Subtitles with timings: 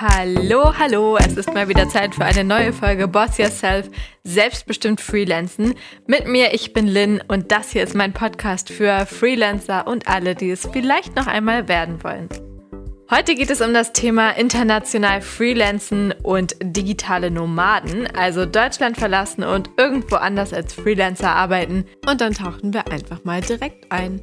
[0.00, 3.90] Hallo, hallo, es ist mal wieder Zeit für eine neue Folge Boss Yourself,
[4.24, 5.74] selbstbestimmt Freelancen.
[6.06, 10.34] Mit mir, ich bin Lynn und das hier ist mein Podcast für Freelancer und alle,
[10.34, 12.30] die es vielleicht noch einmal werden wollen.
[13.10, 19.68] Heute geht es um das Thema international Freelancen und digitale Nomaden, also Deutschland verlassen und
[19.76, 21.84] irgendwo anders als Freelancer arbeiten.
[22.08, 24.22] Und dann tauchen wir einfach mal direkt ein.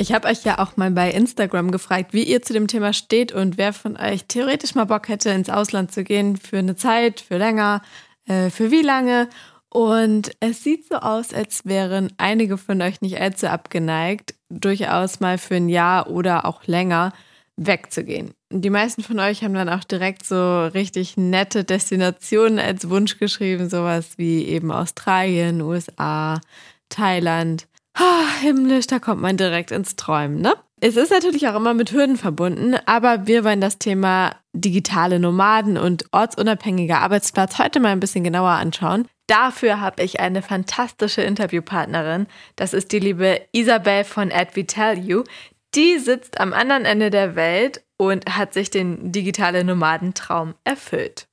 [0.00, 3.32] Ich habe euch ja auch mal bei Instagram gefragt, wie ihr zu dem Thema steht
[3.32, 7.20] und wer von euch theoretisch mal Bock hätte, ins Ausland zu gehen für eine Zeit,
[7.20, 7.82] für länger,
[8.26, 9.28] äh, für wie lange.
[9.68, 15.36] Und es sieht so aus, als wären einige von euch nicht allzu abgeneigt, durchaus mal
[15.36, 17.12] für ein Jahr oder auch länger
[17.56, 18.30] wegzugehen.
[18.50, 23.68] Die meisten von euch haben dann auch direkt so richtig nette Destinationen als Wunsch geschrieben,
[23.68, 26.40] sowas wie eben Australien, USA,
[26.88, 27.67] Thailand.
[28.00, 30.54] Ah, himmlisch, da kommt man direkt ins Träumen, ne?
[30.80, 35.76] Es ist natürlich auch immer mit Hürden verbunden, aber wir wollen das Thema digitale Nomaden
[35.76, 39.08] und ortsunabhängiger Arbeitsplatz heute mal ein bisschen genauer anschauen.
[39.26, 42.28] Dafür habe ich eine fantastische Interviewpartnerin.
[42.54, 44.52] Das ist die liebe Isabel von Ad
[45.02, 45.24] You.
[45.74, 51.27] Die sitzt am anderen Ende der Welt und hat sich den digitale Nomadentraum erfüllt.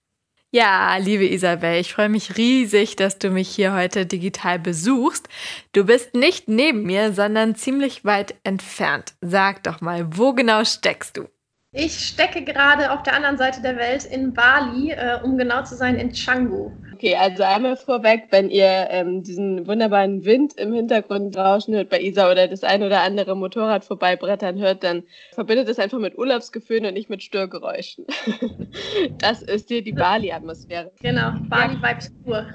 [0.55, 5.27] Ja, liebe Isabel, ich freue mich riesig, dass du mich hier heute digital besuchst.
[5.73, 9.15] Du bist nicht neben mir, sondern ziemlich weit entfernt.
[9.19, 11.27] Sag doch mal, wo genau steckst du?
[11.77, 15.75] Ich stecke gerade auf der anderen Seite der Welt in Bali, äh, um genau zu
[15.75, 16.71] sein in Canggu.
[16.93, 21.99] Okay, also einmal vorweg, wenn ihr ähm, diesen wunderbaren Wind im Hintergrund rauschen hört bei
[21.99, 26.85] Isa oder das ein oder andere Motorrad vorbeibrettern hört, dann verbindet es einfach mit Urlaubsgefühlen
[26.85, 28.05] und nicht mit Störgeräuschen.
[29.17, 30.93] das ist hier die Bali-Atmosphäre.
[31.01, 32.45] Genau, Bali-Vibes pur.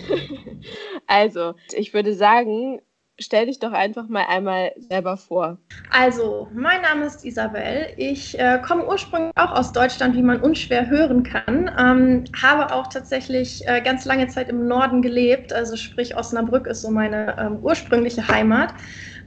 [1.06, 2.80] also, ich würde sagen,
[3.22, 5.58] stell dich doch einfach mal einmal selber vor.
[5.90, 7.88] Also, mein Name ist Isabel.
[7.96, 11.70] Ich äh, komme ursprünglich auch aus Deutschland, wie man unschwer hören kann.
[11.78, 16.82] Ähm, habe auch tatsächlich äh, ganz lange Zeit im Norden gelebt, also sprich Osnabrück ist
[16.82, 18.74] so meine ähm, ursprüngliche Heimat.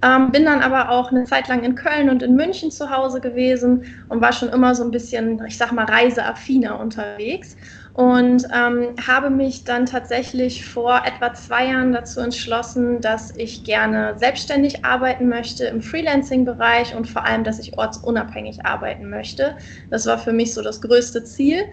[0.04, 3.22] Ähm, bin dann aber auch eine Zeit lang in Köln und in München zu Hause
[3.22, 7.56] gewesen und war schon immer so ein bisschen, ich sag mal, reiseaffiner unterwegs
[7.96, 14.16] und ähm, habe mich dann tatsächlich vor etwa zwei Jahren dazu entschlossen, dass ich gerne
[14.18, 19.56] selbstständig arbeiten möchte im Freelancing-Bereich und vor allem, dass ich ortsunabhängig arbeiten möchte.
[19.90, 21.64] Das war für mich so das größte Ziel.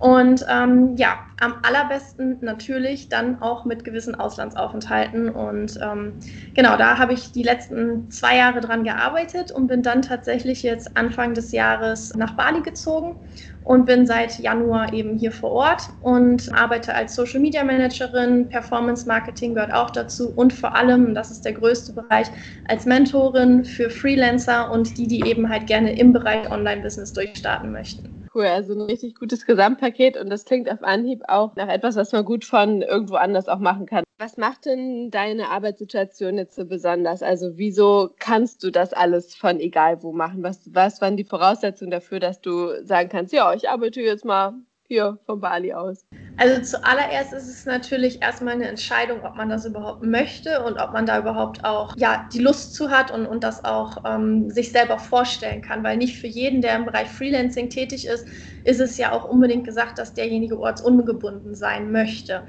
[0.00, 5.28] Und ähm, ja, am allerbesten natürlich dann auch mit gewissen Auslandsaufenthalten.
[5.28, 6.14] Und ähm,
[6.54, 10.96] genau, da habe ich die letzten zwei Jahre dran gearbeitet und bin dann tatsächlich jetzt
[10.96, 13.16] Anfang des Jahres nach Bali gezogen
[13.62, 18.48] und bin seit Januar eben hier vor Ort und arbeite als Social Media Managerin.
[18.48, 22.28] Performance Marketing gehört auch dazu und vor allem, das ist der größte Bereich,
[22.68, 28.19] als Mentorin für Freelancer und die, die eben halt gerne im Bereich Online-Business durchstarten möchten.
[28.32, 32.12] Cool, also ein richtig gutes Gesamtpaket und das klingt auf Anhieb auch nach etwas, was
[32.12, 34.04] man gut von irgendwo anders auch machen kann.
[34.18, 37.22] Was macht denn deine Arbeitssituation jetzt so besonders?
[37.22, 40.44] Also wieso kannst du das alles von egal wo machen?
[40.44, 44.54] Was, was waren die Voraussetzungen dafür, dass du sagen kannst, ja, ich arbeite jetzt mal
[44.86, 46.06] hier von Bali aus?
[46.40, 50.94] Also zuallererst ist es natürlich erstmal eine Entscheidung, ob man das überhaupt möchte und ob
[50.94, 54.72] man da überhaupt auch ja, die Lust zu hat und, und das auch ähm, sich
[54.72, 55.84] selber vorstellen kann.
[55.84, 58.26] Weil nicht für jeden, der im Bereich Freelancing tätig ist,
[58.64, 62.44] ist es ja auch unbedingt gesagt, dass derjenige ortsungebunden sein möchte.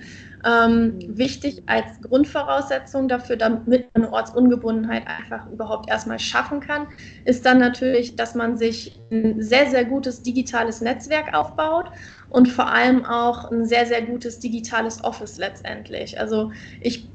[0.46, 6.88] Ähm, wichtig als Grundvoraussetzung dafür, damit man eine Ortsungebundenheit einfach überhaupt erstmal schaffen kann,
[7.26, 11.92] ist dann natürlich, dass man sich ein sehr, sehr gutes digitales Netzwerk aufbaut
[12.32, 16.18] und vor allem auch ein sehr, sehr gutes digitales Office letztendlich.
[16.18, 17.12] Also ich,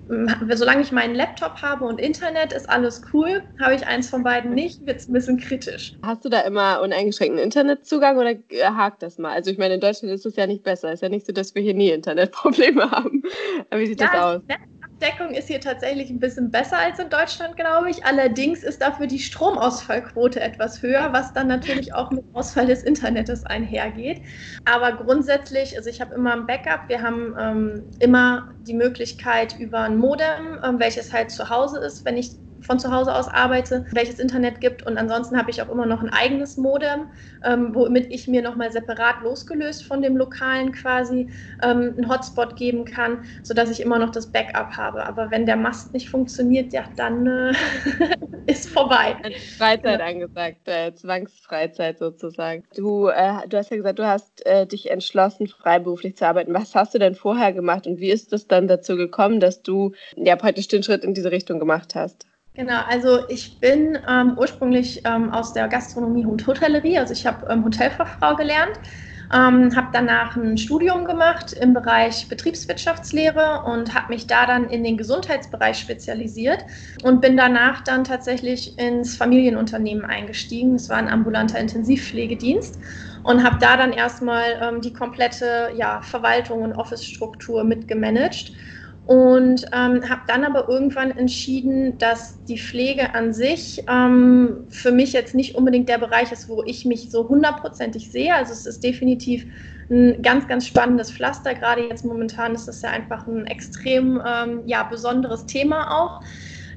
[0.52, 3.42] solange ich meinen Laptop habe und Internet, ist alles cool.
[3.58, 5.96] Habe ich eins von beiden nicht, wird es ein bisschen kritisch.
[6.02, 8.34] Hast du da immer uneingeschränkten Internetzugang oder
[8.76, 9.32] hakt das mal?
[9.32, 10.88] Also ich meine, in Deutschland ist es ja nicht besser.
[10.88, 13.22] Es ist ja nicht so, dass wir hier nie Internetprobleme haben.
[13.74, 14.42] Wie sieht ja, das aus?
[15.00, 18.04] Deckung ist hier tatsächlich ein bisschen besser als in Deutschland, glaube ich.
[18.04, 23.44] Allerdings ist dafür die Stromausfallquote etwas höher, was dann natürlich auch mit Ausfall des Internets
[23.44, 24.22] einhergeht.
[24.64, 26.88] Aber grundsätzlich, also ich habe immer ein Backup.
[26.88, 32.04] Wir haben ähm, immer die Möglichkeit über ein Modem, ähm, welches halt zu Hause ist,
[32.04, 32.30] wenn ich
[32.66, 34.82] von zu Hause aus arbeite, welches Internet gibt.
[34.84, 37.08] Und ansonsten habe ich auch immer noch ein eigenes Modem,
[37.44, 41.30] ähm, womit ich mir nochmal separat losgelöst von dem lokalen quasi
[41.62, 45.06] ähm, einen Hotspot geben kann, sodass ich immer noch das Backup habe.
[45.06, 47.52] Aber wenn der Mast nicht funktioniert, ja, dann äh,
[48.46, 49.16] ist vorbei.
[49.56, 52.64] Freizeit angesagt, äh, Zwangsfreizeit sozusagen.
[52.74, 56.54] Du, äh, du hast ja gesagt, du hast äh, dich entschlossen, freiberuflich zu arbeiten.
[56.54, 59.92] Was hast du denn vorher gemacht und wie ist es dann dazu gekommen, dass du
[60.16, 62.26] ja praktisch den Schritt in diese Richtung gemacht hast?
[62.56, 67.46] Genau, also ich bin ähm, ursprünglich ähm, aus der Gastronomie und Hotellerie, also ich habe
[67.50, 68.80] ähm, Hotelfachfrau gelernt,
[69.30, 74.84] ähm, habe danach ein Studium gemacht im Bereich Betriebswirtschaftslehre und habe mich da dann in
[74.84, 76.64] den Gesundheitsbereich spezialisiert
[77.02, 80.76] und bin danach dann tatsächlich ins Familienunternehmen eingestiegen.
[80.76, 82.78] Es war ein ambulanter Intensivpflegedienst
[83.22, 88.52] und habe da dann erstmal ähm, die komplette ja, Verwaltung und Office-Struktur mitgemanagt
[89.06, 95.12] und ähm, habe dann aber irgendwann entschieden, dass die Pflege an sich ähm, für mich
[95.12, 98.34] jetzt nicht unbedingt der Bereich ist, wo ich mich so hundertprozentig sehe.
[98.34, 99.46] Also es ist definitiv
[99.90, 101.54] ein ganz, ganz spannendes Pflaster.
[101.54, 106.20] Gerade jetzt momentan ist das ja einfach ein extrem ähm, ja, besonderes Thema auch.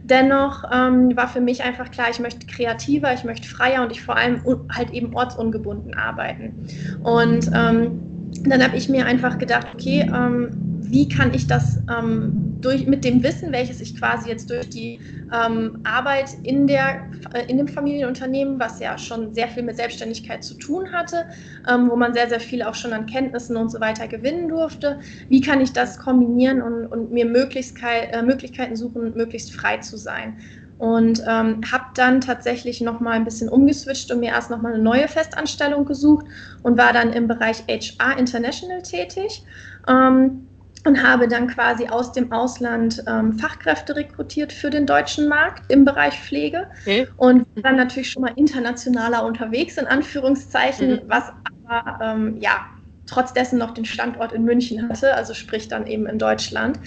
[0.03, 4.03] Dennoch ähm, war für mich einfach klar, ich möchte kreativer, ich möchte freier und ich
[4.03, 4.41] vor allem
[4.71, 6.67] halt eben ortsungebunden arbeiten.
[7.03, 7.99] Und ähm,
[8.43, 13.05] dann habe ich mir einfach gedacht, okay, ähm, wie kann ich das ähm, durch, mit
[13.05, 14.99] dem Wissen, welches ich quasi jetzt durch die
[15.31, 17.03] ähm, Arbeit in, der,
[17.33, 21.25] äh, in dem Familienunternehmen, was ja schon sehr viel mit Selbstständigkeit zu tun hatte,
[21.69, 24.99] ähm, wo man sehr, sehr viel auch schon an Kenntnissen und so weiter gewinnen durfte,
[25.29, 29.97] wie kann ich das kombinieren und, und mir Möglichkeit, äh, Möglichkeiten suchen, möglichst frei zu
[29.97, 30.37] sein.
[30.79, 35.09] Und ähm, habe dann tatsächlich nochmal ein bisschen umgeswitcht und mir erst nochmal eine neue
[35.09, 36.25] Festanstellung gesucht
[36.63, 39.43] und war dann im Bereich HR International tätig.
[39.89, 40.47] Ähm,
[40.85, 45.83] und habe dann quasi aus dem Ausland ähm, Fachkräfte rekrutiert für den deutschen Markt im
[45.85, 47.07] Bereich Pflege okay.
[47.17, 51.01] und dann natürlich schon mal internationaler unterwegs, in Anführungszeichen, mhm.
[51.07, 51.31] was
[51.65, 52.65] aber ähm, ja
[53.07, 56.79] trotz dessen noch den Standort in München hatte, also sprich dann eben in Deutschland.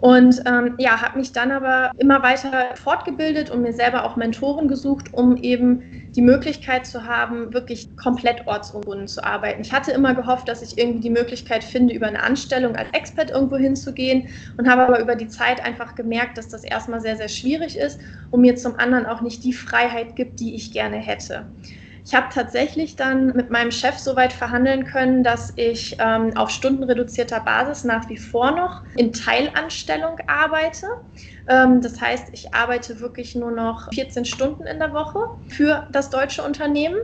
[0.00, 4.66] Und ähm, ja, habe mich dann aber immer weiter fortgebildet und mir selber auch Mentoren
[4.66, 5.82] gesucht, um eben
[6.16, 9.60] die Möglichkeit zu haben, wirklich komplett ortsungebunden zu arbeiten.
[9.60, 13.30] Ich hatte immer gehofft, dass ich irgendwie die Möglichkeit finde, über eine Anstellung als Expert
[13.30, 17.28] irgendwo hinzugehen und habe aber über die Zeit einfach gemerkt, dass das erstmal sehr, sehr
[17.28, 18.00] schwierig ist
[18.30, 21.44] und mir zum anderen auch nicht die Freiheit gibt, die ich gerne hätte.
[22.10, 26.50] Ich habe tatsächlich dann mit meinem Chef so weit verhandeln können, dass ich ähm, auf
[26.50, 30.88] stundenreduzierter Basis nach wie vor noch in Teilanstellung arbeite.
[31.46, 36.10] Ähm, das heißt, ich arbeite wirklich nur noch 14 Stunden in der Woche für das
[36.10, 36.98] deutsche Unternehmen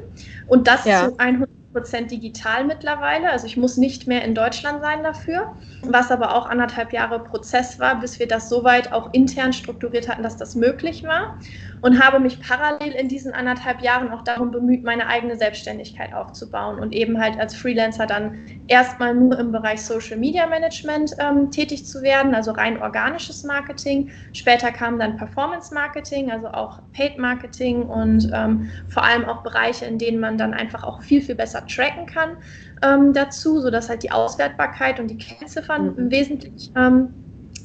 [0.48, 1.08] und das ja.
[1.08, 3.30] zu 100 Prozent digital mittlerweile.
[3.30, 7.78] Also ich muss nicht mehr in Deutschland sein dafür, was aber auch anderthalb Jahre Prozess
[7.78, 11.38] war, bis wir das soweit auch intern strukturiert hatten, dass das möglich war
[11.82, 16.78] und habe mich parallel in diesen anderthalb Jahren auch darum bemüht, meine eigene Selbstständigkeit aufzubauen
[16.78, 18.38] und eben halt als Freelancer dann
[18.68, 24.10] erstmal nur im Bereich Social Media Management ähm, tätig zu werden, also rein organisches Marketing.
[24.32, 29.84] Später kam dann Performance Marketing, also auch Paid Marketing und ähm, vor allem auch Bereiche,
[29.84, 32.36] in denen man dann einfach auch viel, viel besser tracken kann
[32.82, 36.10] ähm, dazu, sodass halt die Auswertbarkeit und die Kennziffern mhm.
[36.10, 37.14] wesentlich ähm,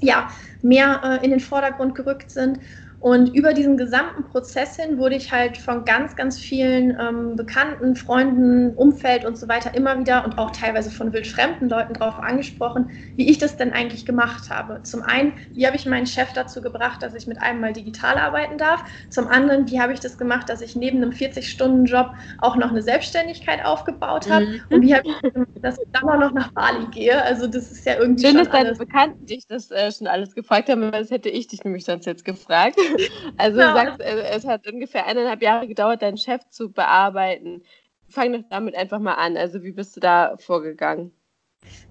[0.02, 0.30] ja,
[0.62, 2.60] mehr äh, in den Vordergrund gerückt sind.
[3.02, 7.96] Und über diesen gesamten Prozess hin wurde ich halt von ganz, ganz vielen ähm, Bekannten,
[7.96, 12.92] Freunden, Umfeld und so weiter immer wieder und auch teilweise von wildfremden Leuten darauf angesprochen,
[13.16, 14.84] wie ich das denn eigentlich gemacht habe.
[14.84, 18.20] Zum einen, wie habe ich meinen Chef dazu gebracht, dass ich mit einem mal digital
[18.20, 18.84] arbeiten darf?
[19.10, 22.84] Zum anderen, wie habe ich das gemacht, dass ich neben einem 40-Stunden-Job auch noch eine
[22.84, 24.46] Selbstständigkeit aufgebaut habe?
[24.46, 24.62] Mhm.
[24.70, 27.20] Und wie habe ich gemacht, dass ich dann auch noch nach Bali gehe?
[27.24, 30.70] Also das ist ja irgendwie Schön, dass deine Bekannten dich das äh, schon alles gefragt
[30.70, 32.78] haben, das hätte ich dich nämlich sonst jetzt gefragt.
[33.38, 33.70] Also ja.
[33.70, 37.64] du sagst, äh, es hat ungefähr eineinhalb Jahre gedauert, deinen Chef zu bearbeiten.
[38.10, 39.38] Fang doch damit einfach mal an.
[39.38, 41.12] Also wie bist du da vorgegangen?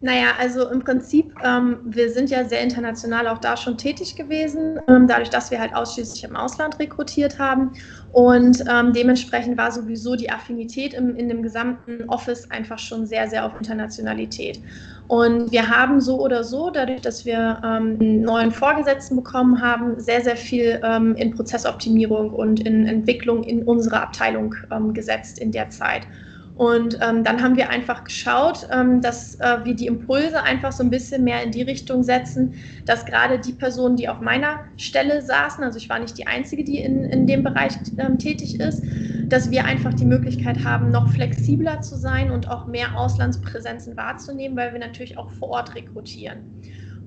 [0.00, 4.80] Naja, also im Prinzip, ähm, wir sind ja sehr international auch da schon tätig gewesen,
[4.88, 7.72] ähm, dadurch, dass wir halt ausschließlich im Ausland rekrutiert haben.
[8.12, 13.28] Und ähm, dementsprechend war sowieso die Affinität im, in dem gesamten Office einfach schon sehr,
[13.28, 14.60] sehr auf Internationalität.
[15.10, 19.98] Und wir haben so oder so, dadurch, dass wir ähm, einen neuen Vorgesetzten bekommen haben,
[19.98, 25.50] sehr, sehr viel ähm, in Prozessoptimierung und in Entwicklung in unsere Abteilung ähm, gesetzt in
[25.50, 26.02] der Zeit.
[26.60, 30.84] Und ähm, dann haben wir einfach geschaut, ähm, dass äh, wir die Impulse einfach so
[30.84, 32.52] ein bisschen mehr in die Richtung setzen,
[32.84, 36.62] dass gerade die Personen, die auf meiner Stelle saßen, also ich war nicht die Einzige,
[36.62, 38.82] die in, in dem Bereich ähm, tätig ist,
[39.24, 44.54] dass wir einfach die Möglichkeit haben, noch flexibler zu sein und auch mehr Auslandspräsenzen wahrzunehmen,
[44.54, 46.40] weil wir natürlich auch vor Ort rekrutieren.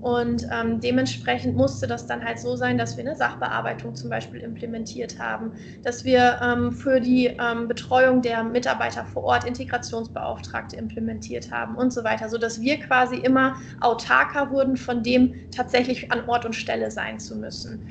[0.04, 4.42] Und ähm, dementsprechend musste das dann halt so sein, dass wir eine Sachbearbeitung zum Beispiel
[4.42, 11.50] implementiert haben, dass wir ähm, für die ähm, Betreuung der Mitarbeiter vor Ort Integrationsbeauftragte implementiert
[11.52, 16.46] haben und so weiter, sodass wir quasi immer autarker wurden von dem tatsächlich an Ort
[16.46, 17.88] und Stelle sein zu müssen.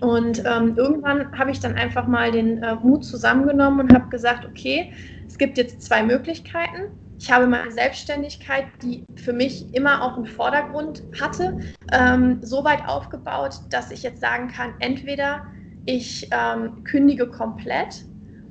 [0.00, 4.44] Und ähm, irgendwann habe ich dann einfach mal den äh, Mut zusammengenommen und habe gesagt,
[4.44, 4.92] okay,
[5.26, 10.26] es gibt jetzt zwei Möglichkeiten ich habe meine Selbstständigkeit, die für mich immer auch im
[10.26, 11.58] Vordergrund hatte,
[11.92, 15.42] ähm, so weit aufgebaut, dass ich jetzt sagen kann, entweder
[15.86, 18.04] ich ähm, kündige komplett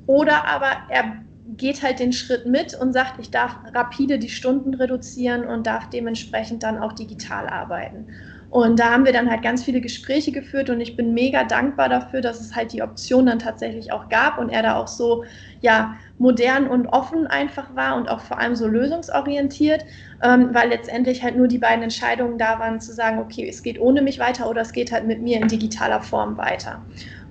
[0.06, 1.24] oder aber er
[1.56, 5.88] geht halt den Schritt mit und sagt, ich darf rapide die Stunden reduzieren und darf
[5.90, 8.08] dementsprechend dann auch digital arbeiten.
[8.50, 11.88] Und da haben wir dann halt ganz viele Gespräche geführt und ich bin mega dankbar
[11.88, 15.24] dafür, dass es halt die Option dann tatsächlich auch gab und er da auch so
[15.60, 19.84] ja modern und offen einfach war und auch vor allem so lösungsorientiert,
[20.22, 23.80] ähm, weil letztendlich halt nur die beiden Entscheidungen da waren zu sagen, okay, es geht
[23.80, 26.80] ohne mich weiter oder es geht halt mit mir in digitaler Form weiter.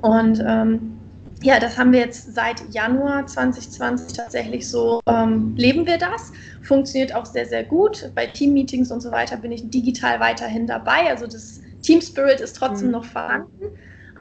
[0.02, 1.00] Und ähm,
[1.46, 6.34] ja, das haben wir jetzt seit Januar 2020 tatsächlich so, ähm, leben wir das.
[6.64, 8.12] Funktioniert auch sehr, sehr gut.
[8.16, 11.08] Bei Teammeetings und so weiter bin ich digital weiterhin dabei.
[11.08, 12.94] Also das Team Spirit ist trotzdem mhm.
[12.94, 13.66] noch vorhanden.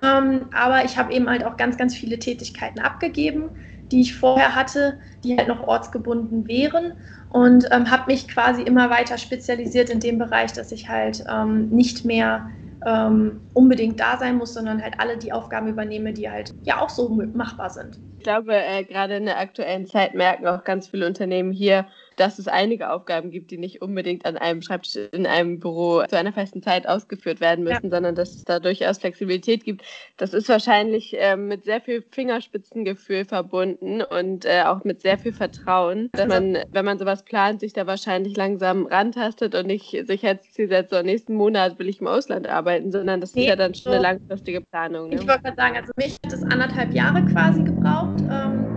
[0.03, 3.49] Ähm, aber ich habe eben halt auch ganz, ganz viele Tätigkeiten abgegeben,
[3.91, 6.93] die ich vorher hatte, die halt noch ortsgebunden wären
[7.31, 11.71] und ähm, habe mich quasi immer weiter spezialisiert in dem Bereich, dass ich halt ähm,
[11.71, 12.51] nicht mehr
[12.87, 16.91] ähm, unbedingt da sein muss, sondern halt alle die Aufgaben übernehme, die halt ja auch
[16.91, 17.99] so machbar sind.
[18.19, 22.39] Ich glaube, äh, gerade in der aktuellen Zeit merken auch ganz viele Unternehmen hier, dass
[22.39, 26.33] es einige Aufgaben gibt, die nicht unbedingt an einem Schreibtisch in einem Büro zu einer
[26.33, 27.91] festen Zeit ausgeführt werden müssen, ja.
[27.91, 29.83] sondern dass es da durchaus Flexibilität gibt.
[30.17, 35.33] Das ist wahrscheinlich äh, mit sehr viel Fingerspitzengefühl verbunden und äh, auch mit sehr viel
[35.33, 40.27] Vertrauen, dass man, wenn man sowas plant, sich da wahrscheinlich langsam rantastet und nicht sich
[40.27, 43.49] als Ziel setzt, so nächsten Monat will ich im Ausland arbeiten, sondern das nee, ist
[43.49, 45.09] ja dann schon so, eine langfristige Planung.
[45.09, 45.17] Ne?
[45.17, 48.21] Ich wollte gerade sagen, also mich hat es anderthalb Jahre quasi gebraucht.
[48.31, 48.74] Ähm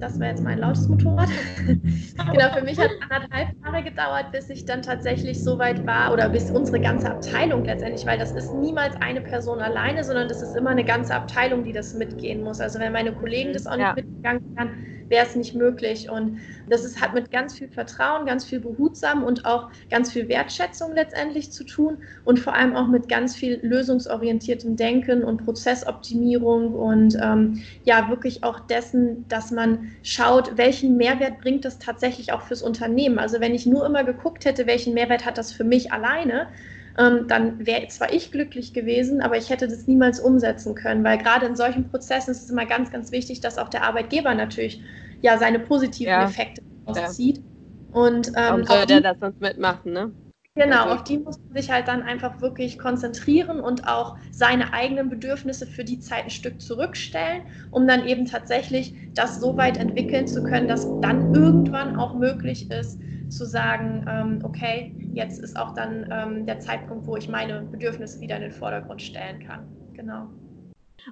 [0.00, 1.28] das wäre jetzt mein lautes Motorrad.
[1.66, 6.12] genau, für mich hat es anderthalb Jahre gedauert, bis ich dann tatsächlich so weit war
[6.12, 10.42] oder bis unsere ganze Abteilung letztendlich, weil das ist niemals eine Person alleine, sondern das
[10.42, 12.60] ist immer eine ganze Abteilung, die das mitgehen muss.
[12.60, 13.94] Also wenn meine Kollegen das auch nicht ja.
[13.94, 14.70] mitgegangen kann,
[15.08, 16.10] wäre es nicht möglich.
[16.10, 16.38] Und
[16.68, 20.94] das ist, hat mit ganz viel Vertrauen, ganz viel Behutsam und auch ganz viel Wertschätzung
[20.94, 27.16] letztendlich zu tun und vor allem auch mit ganz viel lösungsorientiertem Denken und Prozessoptimierung und
[27.20, 32.62] ähm, ja, wirklich auch dessen, dass man schaut, welchen Mehrwert bringt das tatsächlich auch fürs
[32.62, 33.18] Unternehmen.
[33.18, 36.48] Also wenn ich nur immer geguckt hätte, welchen Mehrwert hat das für mich alleine,
[36.98, 41.46] dann wäre zwar ich glücklich gewesen, aber ich hätte das niemals umsetzen können, weil gerade
[41.46, 44.82] in solchen Prozessen ist es immer ganz, ganz wichtig, dass auch der Arbeitgeber natürlich
[45.22, 46.24] ja seine positiven ja.
[46.24, 47.36] Effekte auszieht.
[47.36, 47.42] Ja.
[48.00, 50.10] Und ähm, Warum soll der das sonst mitmachen, ne?
[50.56, 50.94] Genau, also.
[50.96, 55.68] auf die muss man sich halt dann einfach wirklich konzentrieren und auch seine eigenen Bedürfnisse
[55.68, 60.42] für die Zeit ein Stück zurückstellen, um dann eben tatsächlich das so weit entwickeln zu
[60.42, 66.08] können, dass dann irgendwann auch möglich ist, zu sagen, ähm, okay, jetzt ist auch dann
[66.10, 69.66] ähm, der Zeitpunkt, wo ich meine Bedürfnisse wieder in den Vordergrund stellen kann.
[69.94, 70.28] Genau.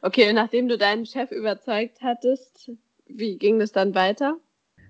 [0.03, 2.71] Okay, und nachdem du deinen Chef überzeugt hattest,
[3.07, 4.37] wie ging das dann weiter?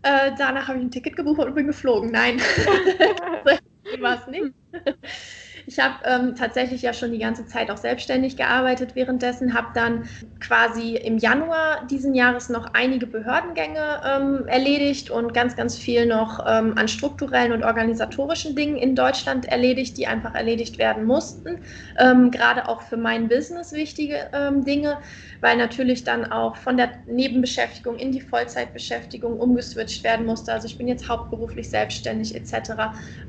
[0.02, 2.10] Äh, danach habe ich ein Ticket gebucht und bin geflogen.
[2.10, 2.38] Nein,
[4.00, 4.52] war es nicht.
[5.68, 10.04] Ich habe ähm, tatsächlich ja schon die ganze Zeit auch selbstständig gearbeitet währenddessen, habe dann
[10.38, 16.38] quasi im Januar diesen Jahres noch einige Behördengänge ähm, erledigt und ganz, ganz viel noch
[16.46, 21.58] ähm, an strukturellen und organisatorischen Dingen in Deutschland erledigt, die einfach erledigt werden mussten.
[21.98, 24.98] Ähm, gerade auch für mein Business wichtige ähm, Dinge,
[25.40, 30.52] weil natürlich dann auch von der Nebenbeschäftigung in die Vollzeitbeschäftigung umgeswitcht werden musste.
[30.52, 32.70] Also ich bin jetzt hauptberuflich selbstständig etc.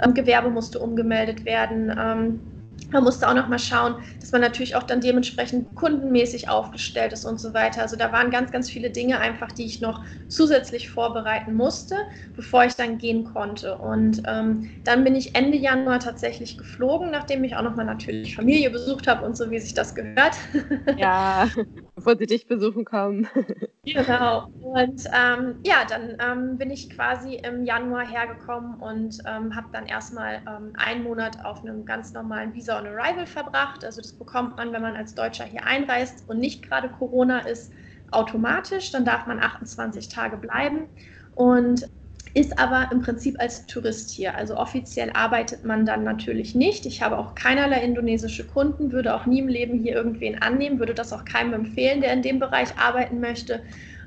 [0.03, 1.91] Ähm, Gewerbe musste umgemeldet werden
[2.27, 2.56] um,
[2.91, 7.25] man musste auch noch mal schauen, dass man natürlich auch dann dementsprechend kundenmäßig aufgestellt ist
[7.25, 7.81] und so weiter.
[7.81, 11.95] Also da waren ganz, ganz viele Dinge einfach, die ich noch zusätzlich vorbereiten musste,
[12.35, 13.77] bevor ich dann gehen konnte.
[13.77, 18.35] Und ähm, dann bin ich Ende Januar tatsächlich geflogen, nachdem ich auch noch mal natürlich
[18.35, 20.37] Familie besucht habe und so, wie sich das gehört.
[20.97, 21.49] Ja,
[21.95, 23.27] bevor sie dich besuchen kommen.
[23.85, 24.47] Genau.
[24.59, 29.85] Und ähm, ja, dann ähm, bin ich quasi im Januar hergekommen und ähm, habe dann
[29.85, 33.83] erstmal ähm, einen Monat auf einem ganz normalen Visa on Arrival verbracht.
[33.83, 37.71] Also das bekommt man, wenn man als Deutscher hier einreist und nicht gerade Corona ist,
[38.11, 38.91] automatisch.
[38.91, 40.87] Dann darf man 28 Tage bleiben
[41.35, 41.89] und
[42.33, 44.35] ist aber im Prinzip als Tourist hier.
[44.35, 46.85] Also offiziell arbeitet man dann natürlich nicht.
[46.85, 50.93] Ich habe auch keinerlei indonesische Kunden, würde auch nie im Leben hier irgendwen annehmen, würde
[50.93, 53.63] das auch keinem empfehlen, der in dem Bereich arbeiten möchte,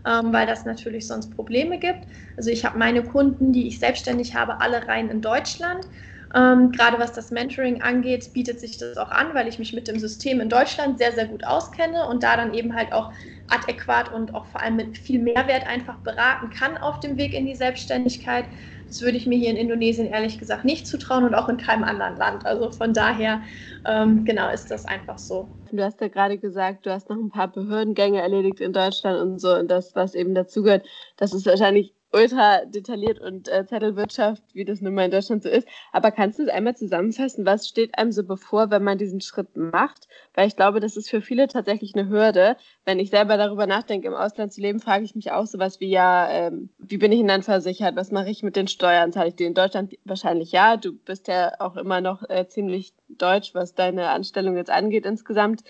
[0.07, 2.07] ähm, weil das natürlich sonst Probleme gibt.
[2.37, 5.87] Also ich habe meine Kunden, die ich selbstständig habe, alle rein in Deutschland.
[6.34, 9.88] Ähm, gerade was das Mentoring angeht, bietet sich das auch an, weil ich mich mit
[9.88, 13.12] dem System in Deutschland sehr, sehr gut auskenne und da dann eben halt auch
[13.49, 17.46] adäquat und auch vor allem mit viel Mehrwert einfach beraten kann auf dem Weg in
[17.46, 18.44] die Selbstständigkeit.
[18.87, 21.84] Das würde ich mir hier in Indonesien ehrlich gesagt nicht zutrauen und auch in keinem
[21.84, 22.44] anderen Land.
[22.44, 23.42] Also von daher,
[23.84, 25.49] ähm, genau, ist das einfach so.
[25.70, 29.40] Du hast ja gerade gesagt, du hast noch ein paar Behördengänge erledigt in Deutschland und
[29.40, 34.64] so und das, was eben dazugehört, das ist wahrscheinlich ultra detailliert und äh, Zettelwirtschaft, wie
[34.64, 35.67] das nun mal in Deutschland so ist.
[35.93, 37.47] Aber kannst du es einmal zusammenfassen?
[37.47, 40.09] Was steht einem so bevor, wenn man diesen Schritt macht?
[40.35, 42.57] Weil ich glaube, das ist für viele tatsächlich eine Hürde.
[42.85, 45.90] Wenn ich selber darüber nachdenke, im Ausland zu leben, frage ich mich auch sowas wie,
[45.90, 47.97] ja, ähm, wie bin ich denn dann versichert?
[47.97, 49.12] Was mache ich mit den Steuern?
[49.12, 49.97] Zahle ich die in Deutschland?
[50.05, 50.76] Wahrscheinlich ja.
[50.76, 55.62] Du bist ja auch immer noch äh, ziemlich deutsch, was deine Anstellung jetzt angeht insgesamt.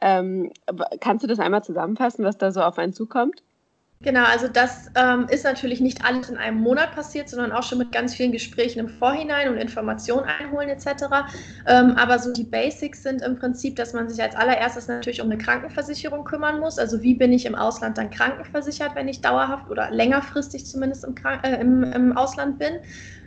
[0.00, 0.52] Ähm,
[1.00, 3.42] kannst du das einmal zusammenfassen, was da so auf einen zukommt?
[4.00, 7.78] Genau, also das ähm, ist natürlich nicht alles in einem Monat passiert, sondern auch schon
[7.78, 10.86] mit ganz vielen Gesprächen im Vorhinein und Informationen einholen etc.
[11.66, 15.28] Ähm, aber so die Basics sind im Prinzip, dass man sich als allererstes natürlich um
[15.28, 16.78] eine Krankenversicherung kümmern muss.
[16.78, 21.16] Also wie bin ich im Ausland dann krankenversichert, wenn ich dauerhaft oder längerfristig zumindest im,
[21.42, 22.74] äh, im, im Ausland bin.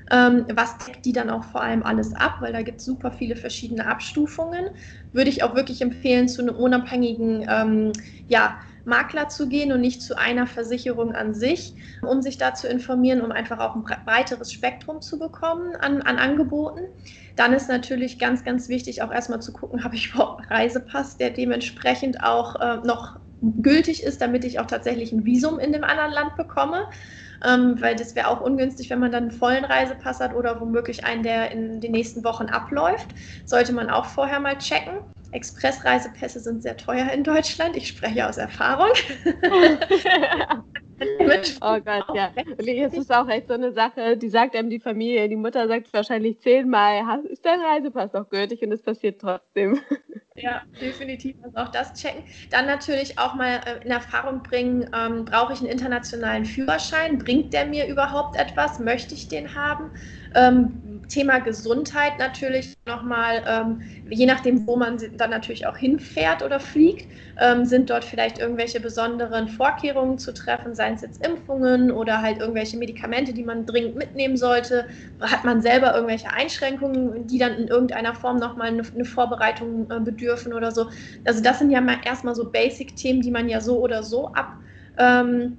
[0.09, 3.11] Ähm, was deckt die dann auch vor allem alles ab, weil da gibt es super
[3.11, 4.69] viele verschiedene Abstufungen.
[5.11, 7.91] Würde ich auch wirklich empfehlen, zu einem unabhängigen, ähm,
[8.27, 12.67] ja, Makler zu gehen und nicht zu einer Versicherung an sich, um sich da zu
[12.67, 16.81] informieren, um einfach auch ein breiteres Spektrum zu bekommen an, an Angeboten.
[17.35, 21.17] Dann ist natürlich ganz, ganz wichtig, auch erstmal zu gucken, habe ich überhaupt einen Reisepass,
[21.17, 23.19] der dementsprechend auch äh, noch
[23.61, 26.85] gültig ist, damit ich auch tatsächlich ein Visum in dem anderen Land bekomme.
[27.43, 31.05] Ähm, weil das wäre auch ungünstig, wenn man dann einen vollen Reisepass hat oder womöglich
[31.05, 33.13] einen, der in den nächsten Wochen abläuft.
[33.45, 34.93] Sollte man auch vorher mal checken.
[35.31, 37.75] Expressreisepässe sind sehr teuer in Deutschland.
[37.75, 38.89] Ich spreche aus Erfahrung.
[41.61, 42.31] oh Gott, ja.
[42.35, 45.67] Und jetzt ist auch echt so eine Sache, die sagt einem die Familie, die Mutter
[45.67, 49.79] sagt wahrscheinlich zehnmal, ist dein Reisepass noch gültig und es passiert trotzdem.
[50.35, 51.35] Ja, definitiv.
[51.43, 52.23] Also auch das checken.
[52.49, 57.17] Dann natürlich auch mal äh, in Erfahrung bringen, ähm, brauche ich einen internationalen Führerschein?
[57.19, 58.79] Bringt der mir überhaupt etwas?
[58.79, 59.91] Möchte ich den haben?
[60.33, 66.59] Ähm, Thema Gesundheit natürlich nochmal, ähm, je nachdem, wo man dann natürlich auch hinfährt oder
[66.59, 72.21] fliegt, ähm, sind dort vielleicht irgendwelche besonderen Vorkehrungen zu treffen, seien es jetzt Impfungen oder
[72.21, 74.87] halt irgendwelche Medikamente, die man dringend mitnehmen sollte.
[75.19, 79.99] Hat man selber irgendwelche Einschränkungen, die dann in irgendeiner Form nochmal eine, eine Vorbereitung äh,
[79.99, 80.89] bedürfen oder so.
[81.25, 84.53] Also das sind ja erstmal so Basic-Themen, die man ja so oder so ab.
[84.97, 85.57] Ähm,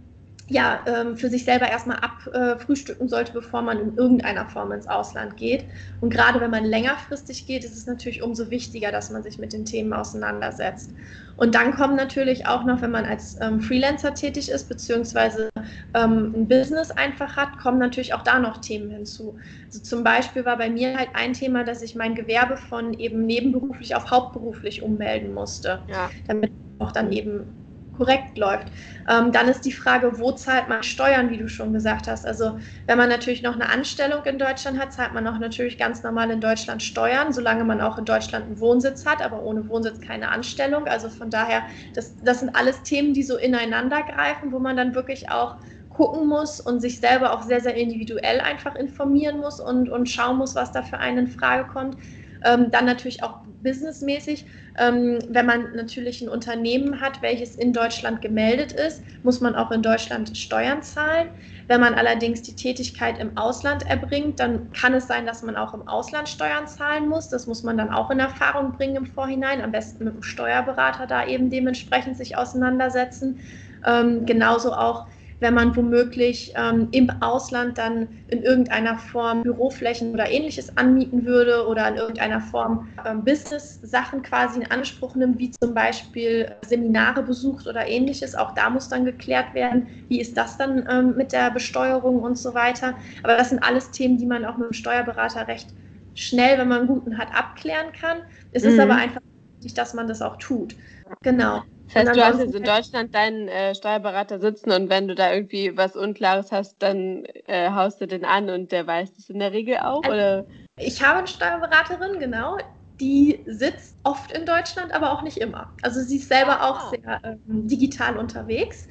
[0.53, 5.37] ja, ähm, für sich selber erstmal abfrühstücken sollte, bevor man in irgendeiner Form ins Ausland
[5.37, 5.65] geht.
[6.01, 9.55] Und gerade wenn man längerfristig geht, ist es natürlich umso wichtiger, dass man sich mit
[9.55, 10.91] den Themen auseinandersetzt.
[11.38, 15.49] Und dann kommen natürlich auch noch, wenn man als ähm, Freelancer tätig ist, beziehungsweise
[15.95, 19.37] ähm, ein Business einfach hat, kommen natürlich auch da noch Themen hinzu.
[19.65, 23.25] Also zum Beispiel war bei mir halt ein Thema, dass ich mein Gewerbe von eben
[23.25, 26.11] nebenberuflich auf hauptberuflich ummelden musste, ja.
[26.29, 27.62] damit auch dann eben
[28.03, 28.73] korrekt läuft.
[29.09, 32.27] Ähm, dann ist die Frage, wo zahlt man Steuern, wie du schon gesagt hast.
[32.27, 36.03] Also wenn man natürlich noch eine Anstellung in Deutschland hat, zahlt man auch natürlich ganz
[36.03, 40.01] normal in Deutschland Steuern, solange man auch in Deutschland einen Wohnsitz hat, aber ohne Wohnsitz
[40.01, 40.87] keine Anstellung.
[40.87, 44.95] Also von daher, das, das sind alles Themen, die so ineinander greifen, wo man dann
[44.95, 45.57] wirklich auch
[45.88, 50.38] gucken muss und sich selber auch sehr, sehr individuell einfach informieren muss und, und schauen
[50.38, 51.97] muss, was da für einen in Frage kommt.
[52.45, 54.45] Ähm, dann natürlich auch businessmäßig.
[54.79, 59.71] Ähm, wenn man natürlich ein Unternehmen hat, welches in Deutschland gemeldet ist, muss man auch
[59.71, 61.29] in Deutschland Steuern zahlen.
[61.69, 65.75] Wenn man allerdings die Tätigkeit im Ausland erbringt, dann kann es sein, dass man auch
[65.75, 67.29] im Ausland Steuern zahlen muss.
[67.29, 69.61] Das muss man dann auch in Erfahrung bringen im Vorhinein.
[69.61, 73.41] Am besten mit dem Steuerberater da eben dementsprechend sich auseinandersetzen.
[73.87, 75.07] Ähm, genauso auch
[75.43, 81.67] wenn man womöglich ähm, im Ausland dann in irgendeiner Form Büroflächen oder ähnliches anmieten würde
[81.67, 87.67] oder in irgendeiner Form ähm, Business-Sachen quasi in Anspruch nimmt, wie zum Beispiel Seminare besucht
[87.67, 88.37] oder ähnliches.
[88.37, 92.39] Auch da muss dann geklärt werden, wie ist das dann ähm, mit der Besteuerung und
[92.39, 92.95] so weiter.
[93.25, 95.69] Aber das sind alles Themen, die man auch mit dem Steuerberater recht
[96.15, 98.19] schnell, wenn man einen guten hat, abklären kann.
[98.53, 98.71] Es mhm.
[98.71, 99.21] ist aber einfach
[99.57, 100.77] wichtig, dass man das auch tut.
[101.23, 101.63] Genau.
[101.95, 105.33] Das heißt, du hast jetzt in Deutschland deinen äh, Steuerberater sitzen und wenn du da
[105.33, 109.39] irgendwie was Unklares hast, dann äh, haust du den an und der weiß das in
[109.39, 110.03] der Regel auch?
[110.05, 110.47] Also, oder?
[110.79, 112.57] Ich habe eine Steuerberaterin, genau
[113.01, 115.73] die sitzt oft in Deutschland, aber auch nicht immer.
[115.83, 116.71] Also sie ist selber ah.
[116.71, 118.89] auch sehr ähm, digital unterwegs.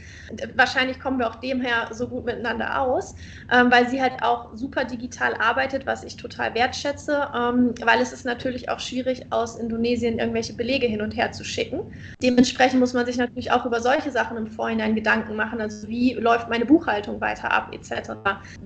[0.55, 3.15] Wahrscheinlich kommen wir auch demher so gut miteinander aus,
[3.51, 8.13] ähm, weil sie halt auch super digital arbeitet, was ich total wertschätze, ähm, weil es
[8.13, 11.93] ist natürlich auch schwierig, aus Indonesien irgendwelche Belege hin und her zu schicken.
[12.21, 16.13] Dementsprechend muss man sich natürlich auch über solche Sachen im Vorhinein Gedanken machen, also wie
[16.13, 18.11] läuft meine Buchhaltung weiter ab etc.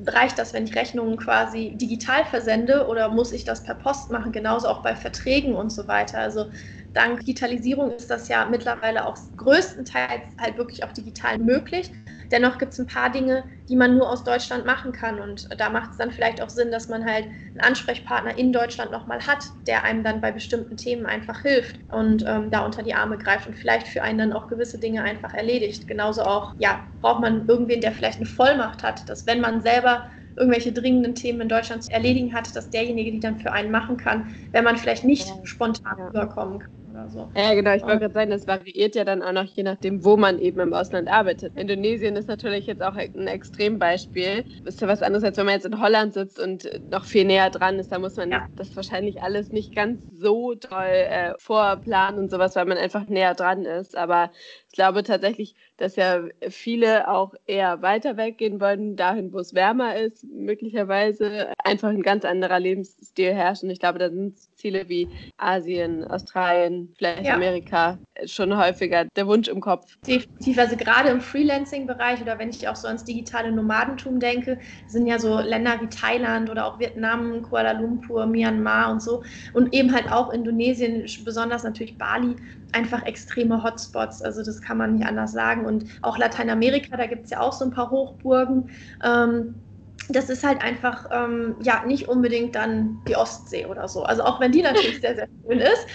[0.06, 4.32] Reicht das, wenn ich Rechnungen quasi digital versende oder muss ich das per Post machen?
[4.32, 6.20] Genauso auch bei Verträgen Verträgen und so weiter.
[6.20, 6.46] Also
[6.94, 11.92] dank Digitalisierung ist das ja mittlerweile auch größtenteils halt wirklich auch digital möglich.
[12.32, 15.20] dennoch gibt es ein paar Dinge, die man nur aus Deutschland machen kann.
[15.20, 18.92] Und da macht es dann vielleicht auch Sinn, dass man halt einen Ansprechpartner in Deutschland
[18.92, 22.96] nochmal hat, der einem dann bei bestimmten Themen einfach hilft und ähm, da unter die
[22.96, 25.88] Arme greift und vielleicht für einen dann auch gewisse Dinge einfach erledigt.
[25.88, 30.06] Genauso auch, ja, braucht man irgendwen, der vielleicht eine Vollmacht hat, dass wenn man selber
[30.36, 33.98] irgendwelche dringenden Themen in Deutschland zu erledigen hat, dass derjenige die dann für einen machen
[33.98, 36.10] kann, wenn man vielleicht nicht spontan ja.
[36.10, 37.30] überkommen kann oder so.
[37.36, 40.18] Ja, genau, ich wollte gerade sagen, das variiert ja dann auch noch je nachdem, wo
[40.18, 41.56] man eben im Ausland arbeitet.
[41.56, 44.46] Indonesien ist natürlich jetzt auch ein Extrembeispiel.
[44.64, 47.50] Ist ja was anderes, als wenn man jetzt in Holland sitzt und noch viel näher
[47.50, 47.92] dran ist.
[47.92, 48.48] Da muss man ja.
[48.56, 53.36] das wahrscheinlich alles nicht ganz so toll äh, vorplanen und sowas, weil man einfach näher
[53.36, 53.98] dran ist.
[53.98, 54.32] Aber
[54.76, 60.24] glaube tatsächlich, dass ja viele auch eher weiter weggehen wollen, dahin, wo es wärmer ist,
[60.26, 63.64] möglicherweise einfach ein ganz anderer Lebensstil herrscht.
[63.64, 67.34] Und ich glaube, da sind Ziele wie Asien, Australien, vielleicht ja.
[67.34, 69.98] Amerika schon häufiger der Wunsch im Kopf.
[70.08, 75.08] Definitiv, also gerade im Freelancing-Bereich oder wenn ich auch so ans digitale Nomadentum denke, sind
[75.08, 79.94] ja so Länder wie Thailand oder auch Vietnam, Kuala Lumpur, Myanmar und so und eben
[79.94, 82.36] halt auch Indonesien, besonders natürlich Bali,
[82.72, 84.22] einfach extreme Hotspots.
[84.22, 85.66] Also das kann man nicht anders sagen.
[85.66, 88.70] Und auch Lateinamerika, da gibt es ja auch so ein paar Hochburgen.
[89.04, 89.56] Ähm,
[90.10, 94.04] das ist halt einfach ähm, ja nicht unbedingt dann die Ostsee oder so.
[94.04, 95.88] Also auch wenn die natürlich sehr, sehr schön ist.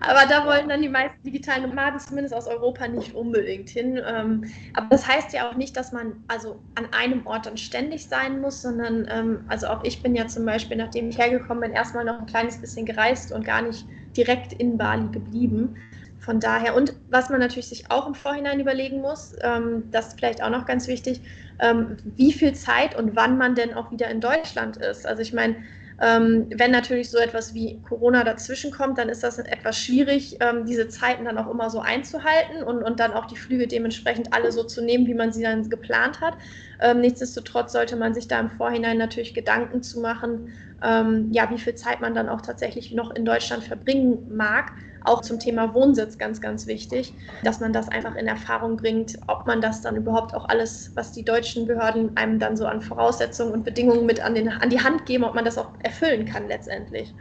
[0.00, 4.00] Aber da wollen dann die meisten digitalen Nomaden zumindest aus Europa nicht unbedingt hin.
[4.06, 8.06] Ähm, aber das heißt ja auch nicht, dass man also an einem Ort dann ständig
[8.06, 11.72] sein muss, sondern ähm, also auch ich bin ja zum Beispiel, nachdem ich hergekommen bin,
[11.72, 15.76] erstmal noch ein kleines bisschen gereist und gar nicht direkt in Bali geblieben.
[16.18, 20.18] Von daher, und was man natürlich sich auch im Vorhinein überlegen muss, ähm, das ist
[20.18, 21.22] vielleicht auch noch ganz wichtig,
[21.60, 25.06] ähm, wie viel Zeit und wann man denn auch wieder in Deutschland ist.
[25.06, 25.56] Also ich meine,
[26.00, 30.64] ähm, wenn natürlich so etwas wie Corona dazwischen kommt, dann ist das etwas schwierig, ähm,
[30.64, 34.52] diese Zeiten dann auch immer so einzuhalten und, und dann auch die Flüge dementsprechend alle
[34.52, 36.34] so zu nehmen, wie man sie dann geplant hat.
[36.80, 40.52] Ähm, nichtsdestotrotz sollte man sich da im Vorhinein natürlich Gedanken zu machen,
[40.82, 44.72] ähm, ja, wie viel Zeit man dann auch tatsächlich noch in Deutschland verbringen mag
[45.08, 49.46] auch zum Thema Wohnsitz ganz, ganz wichtig, dass man das einfach in Erfahrung bringt, ob
[49.46, 53.52] man das dann überhaupt auch alles, was die deutschen Behörden einem dann so an Voraussetzungen
[53.52, 56.48] und Bedingungen mit an, den, an die Hand geben, ob man das auch erfüllen kann
[56.48, 57.14] letztendlich.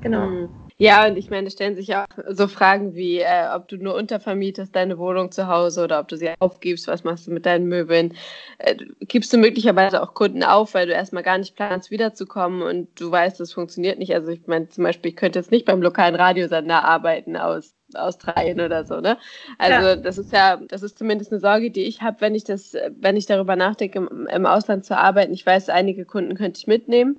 [0.00, 0.26] Genau.
[0.28, 0.65] Mhm.
[0.78, 4.76] Ja, und ich meine, stellen sich auch so Fragen wie, äh, ob du nur untervermietest
[4.76, 8.14] deine Wohnung zu Hause oder ob du sie aufgibst, was machst du mit deinen Möbeln?
[8.58, 12.88] Äh, gibst du möglicherweise auch Kunden auf, weil du erstmal gar nicht planst, wiederzukommen und
[13.00, 14.12] du weißt, das funktioniert nicht.
[14.14, 18.60] Also ich meine zum Beispiel, ich könnte jetzt nicht beim lokalen Radiosender arbeiten aus Australien
[18.60, 19.16] oder so, ne?
[19.56, 19.96] Also ja.
[19.96, 23.16] das ist ja, das ist zumindest eine Sorge, die ich habe, wenn ich das, wenn
[23.16, 25.32] ich darüber nachdenke, im, im Ausland zu arbeiten.
[25.32, 27.18] Ich weiß, einige Kunden könnte ich mitnehmen.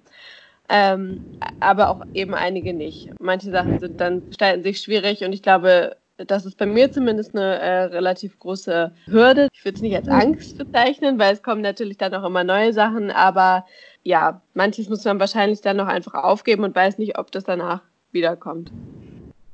[0.70, 1.22] Ähm,
[1.60, 3.10] aber auch eben einige nicht.
[3.20, 7.36] Manche Sachen sind dann gestalten sich schwierig und ich glaube, das ist bei mir zumindest
[7.36, 9.48] eine äh, relativ große Hürde.
[9.54, 12.74] Ich würde es nicht als Angst bezeichnen, weil es kommen natürlich dann auch immer neue
[12.74, 13.66] Sachen, aber
[14.04, 17.82] ja, manches muss man wahrscheinlich dann noch einfach aufgeben und weiß nicht, ob das danach
[18.12, 18.72] wiederkommt.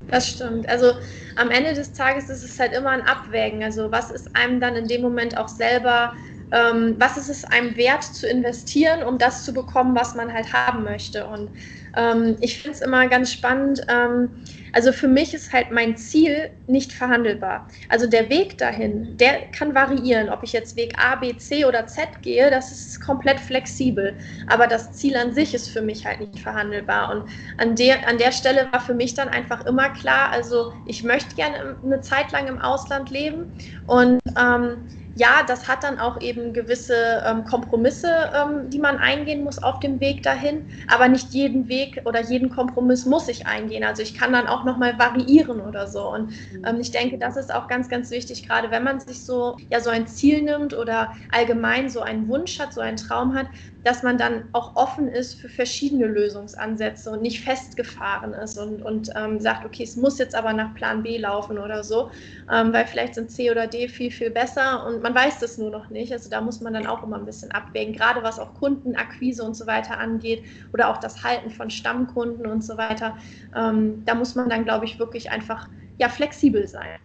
[0.07, 0.69] Das stimmt.
[0.69, 0.93] Also
[1.35, 3.63] am Ende des Tages ist es halt immer ein Abwägen.
[3.63, 6.13] Also was ist einem dann in dem Moment auch selber
[6.53, 10.53] ähm, was ist es einem wert zu investieren, um das zu bekommen, was man halt
[10.53, 11.25] haben möchte.
[11.25, 11.49] Und
[11.97, 13.81] ähm, ich finde es immer ganz spannend.
[13.89, 14.29] Ähm,
[14.71, 17.67] also für mich ist halt mein Ziel nicht verhandelbar.
[17.89, 20.29] Also der Weg dahin, der kann variieren.
[20.29, 24.15] Ob ich jetzt Weg A, B, C oder Z gehe, das ist komplett flexibel.
[24.47, 27.11] Aber das Ziel an sich ist für mich halt nicht verhandelbar.
[27.11, 31.03] Und an der, an der Stelle war für mich dann einfach immer klar, also ich
[31.03, 33.51] möchte gerne eine Zeit lang im Ausland leben
[33.87, 39.43] und ähm, ja, das hat dann auch eben gewisse ähm, Kompromisse, ähm, die man eingehen
[39.43, 40.67] muss auf dem Weg dahin.
[40.87, 43.83] Aber nicht jeden Weg oder jeden Kompromiss muss ich eingehen.
[43.83, 46.09] Also ich kann dann auch nochmal variieren oder so.
[46.09, 46.65] Und mhm.
[46.65, 49.79] ähm, ich denke, das ist auch ganz, ganz wichtig, gerade wenn man sich so, ja,
[49.79, 53.47] so ein Ziel nimmt oder allgemein so einen Wunsch hat, so einen Traum hat,
[53.83, 59.09] dass man dann auch offen ist für verschiedene Lösungsansätze und nicht festgefahren ist und, und
[59.15, 62.09] ähm, sagt, okay, es muss jetzt aber nach Plan B laufen oder so,
[62.51, 65.69] ähm, weil vielleicht sind C oder D viel, viel besser und man weiß das nur
[65.69, 66.11] noch nicht.
[66.13, 69.55] Also da muss man dann auch immer ein bisschen abwägen, gerade was auch Kundenakquise und
[69.55, 70.43] so weiter angeht
[70.73, 73.17] oder auch das Halten von Stammkunden und so weiter.
[73.55, 75.67] Ähm, da muss man dann, glaube ich, wirklich einfach
[75.97, 76.99] ja, flexibel sein.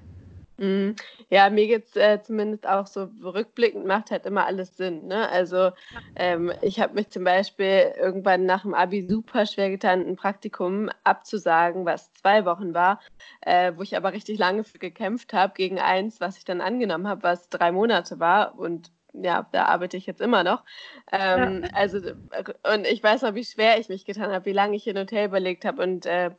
[1.31, 5.07] Ja, mir geht es äh, zumindest auch so rückblickend, macht halt immer alles Sinn.
[5.07, 5.29] Ne?
[5.29, 5.73] Also
[6.17, 10.91] ähm, ich habe mich zum Beispiel irgendwann nach dem Abi super schwer getan, ein Praktikum
[11.05, 13.01] abzusagen, was zwei Wochen war,
[13.43, 17.07] äh, wo ich aber richtig lange für gekämpft habe, gegen eins, was ich dann angenommen
[17.07, 20.62] habe, was drei Monate war und ja, da arbeite ich jetzt immer noch.
[21.12, 21.71] Ähm, ja.
[21.73, 24.99] Also, und ich weiß noch, wie schwer ich mich getan habe, wie lange ich hin
[24.99, 25.83] und her überlegt habe.
[25.83, 26.31] Und äh,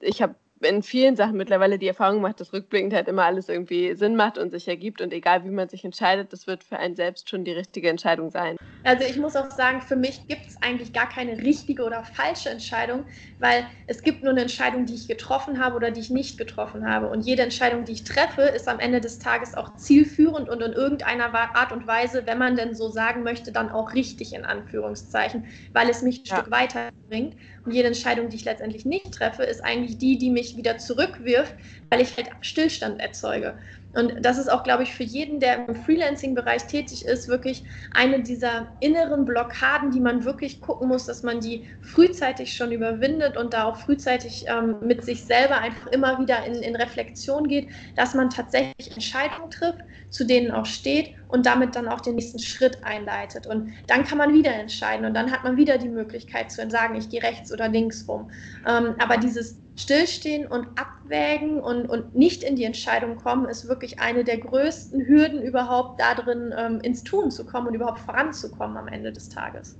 [0.00, 3.94] ich habe in vielen Sachen mittlerweile die Erfahrung gemacht, dass rückblickend halt immer alles irgendwie
[3.94, 6.96] Sinn macht und sich ergibt und egal wie man sich entscheidet, das wird für einen
[6.96, 8.56] selbst schon die richtige Entscheidung sein.
[8.84, 12.50] Also ich muss auch sagen, für mich gibt es eigentlich gar keine richtige oder falsche
[12.50, 13.04] Entscheidung,
[13.38, 16.88] weil es gibt nur eine Entscheidung, die ich getroffen habe oder die ich nicht getroffen
[16.88, 17.08] habe.
[17.08, 20.72] Und jede Entscheidung, die ich treffe, ist am Ende des Tages auch zielführend und in
[20.72, 25.46] irgendeiner Art und Weise, wenn man denn so sagen möchte, dann auch richtig in Anführungszeichen,
[25.72, 26.36] weil es mich ein ja.
[26.36, 27.36] Stück weiterbringt.
[27.64, 31.54] Und jede Entscheidung, die ich letztendlich nicht treffe, ist eigentlich die, die mich wieder zurückwirft,
[31.90, 33.58] weil ich halt Stillstand erzeuge.
[33.94, 38.22] Und das ist auch, glaube ich, für jeden, der im Freelancing-Bereich tätig ist, wirklich eine
[38.22, 43.52] dieser inneren Blockaden, die man wirklich gucken muss, dass man die frühzeitig schon überwindet und
[43.52, 48.14] da auch frühzeitig ähm, mit sich selber einfach immer wieder in, in Reflexion geht, dass
[48.14, 52.84] man tatsächlich Entscheidungen trifft, zu denen auch steht und damit dann auch den nächsten Schritt
[52.84, 53.46] einleitet.
[53.46, 56.94] Und dann kann man wieder entscheiden und dann hat man wieder die Möglichkeit zu sagen,
[56.94, 58.30] ich gehe rechts oder links rum.
[58.68, 63.98] Ähm, aber dieses Stillstehen und Abwägen und, und nicht in die Entscheidung kommen, ist wirklich
[63.98, 68.88] eine der größten Hürden überhaupt darin, ähm, ins Tun zu kommen und überhaupt voranzukommen am
[68.88, 69.78] Ende des Tages.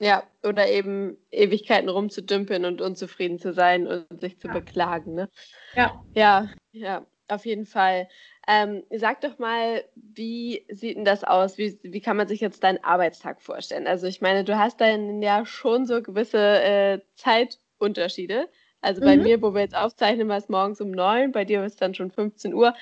[0.00, 4.54] Ja, oder eben Ewigkeiten rumzudümpeln und unzufrieden zu sein und sich zu ja.
[4.54, 5.14] beklagen.
[5.14, 5.28] Ne?
[5.74, 6.02] Ja.
[6.14, 8.08] Ja, ja, auf jeden Fall.
[8.50, 11.58] Ähm, sag doch mal, wie sieht denn das aus?
[11.58, 13.86] Wie, wie kann man sich jetzt deinen Arbeitstag vorstellen?
[13.86, 18.48] Also ich meine, du hast dann ja schon so gewisse äh, Zeitunterschiede.
[18.80, 19.22] Also bei mhm.
[19.22, 21.94] mir, wo wir jetzt aufzeichnen, war es morgens um neun, bei dir ist es dann
[21.94, 22.72] schon 15 Uhr.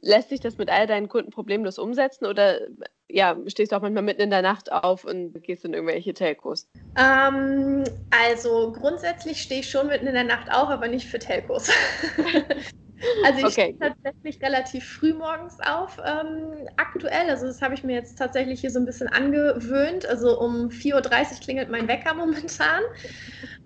[0.00, 2.60] Lässt sich das mit all deinen Kunden problemlos umsetzen oder
[3.06, 6.66] ja, stehst du auch manchmal mitten in der Nacht auf und gehst in irgendwelche Telcos?
[6.96, 11.70] Ähm, also grundsätzlich stehe ich schon mitten in der Nacht auf, aber nicht für Telcos.
[13.24, 13.74] Also ich okay.
[13.76, 17.28] stehe tatsächlich relativ früh morgens auf ähm, aktuell.
[17.28, 20.06] Also das habe ich mir jetzt tatsächlich hier so ein bisschen angewöhnt.
[20.06, 22.82] Also um 4.30 Uhr klingelt mein Wecker momentan.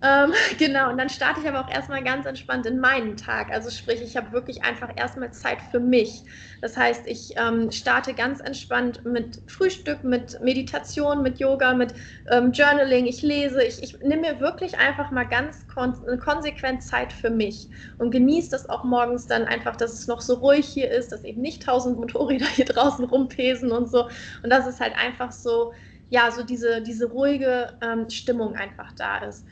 [0.00, 3.50] Ähm, genau, und dann starte ich aber auch erstmal ganz entspannt in meinen Tag.
[3.50, 6.22] Also sprich, ich habe wirklich einfach erstmal Zeit für mich.
[6.60, 11.94] Das heißt, ich ähm, starte ganz entspannt mit Frühstück, mit Meditation, mit Yoga, mit
[12.30, 13.06] ähm, Journaling.
[13.06, 17.68] Ich lese, ich, ich nehme mir wirklich einfach mal ganz kon konsequent Zeit für mich
[17.98, 21.24] und genieße das auch morgens dann einfach, dass es noch so ruhig hier ist, dass
[21.24, 24.08] eben nicht tausend Motorräder hier draußen rumpesen und so.
[24.42, 25.72] Und dass es halt einfach so,
[26.08, 29.44] ja, so diese, diese ruhige ähm, Stimmung einfach da ist.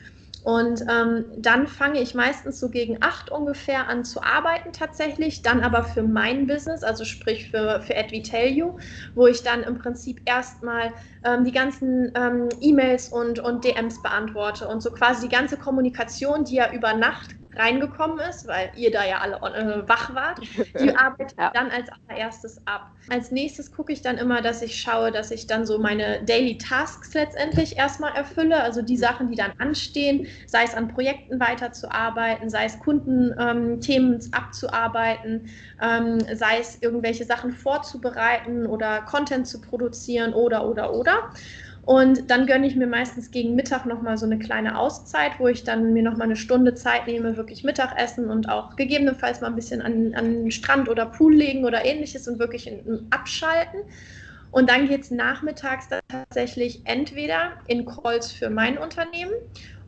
[0.47, 5.59] Und ähm, dann fange ich meistens so gegen acht ungefähr an zu arbeiten tatsächlich, dann
[5.59, 8.77] aber für mein Business, also sprich für, für AdVitalU,
[9.13, 10.93] wo ich dann im Prinzip erstmal
[11.25, 16.45] ähm, die ganzen ähm, E-Mails und, und DMs beantworte und so quasi die ganze Kommunikation,
[16.45, 20.39] die ja über Nacht reingekommen ist, weil ihr da ja alle äh, wach wart.
[20.79, 21.51] Die arbeitet ja.
[21.53, 22.91] dann als allererstes ab.
[23.09, 26.57] Als nächstes gucke ich dann immer, dass ich schaue, dass ich dann so meine Daily
[26.57, 32.49] Tasks letztendlich erstmal erfülle, also die Sachen, die dann anstehen, sei es an Projekten weiterzuarbeiten,
[32.49, 35.49] sei es Kundenthemen ähm, abzuarbeiten,
[35.81, 41.31] ähm, sei es irgendwelche Sachen vorzubereiten oder Content zu produzieren oder oder oder.
[41.87, 45.63] Und dann gönne ich mir meistens gegen Mittag nochmal so eine kleine Auszeit, wo ich
[45.63, 49.81] dann mir nochmal eine Stunde Zeit nehme, wirklich Mittagessen und auch gegebenenfalls mal ein bisschen
[49.81, 53.79] an, an den Strand oder Pool legen oder ähnliches und wirklich in, in abschalten.
[54.51, 59.31] Und dann geht es nachmittags tatsächlich entweder in Calls für mein Unternehmen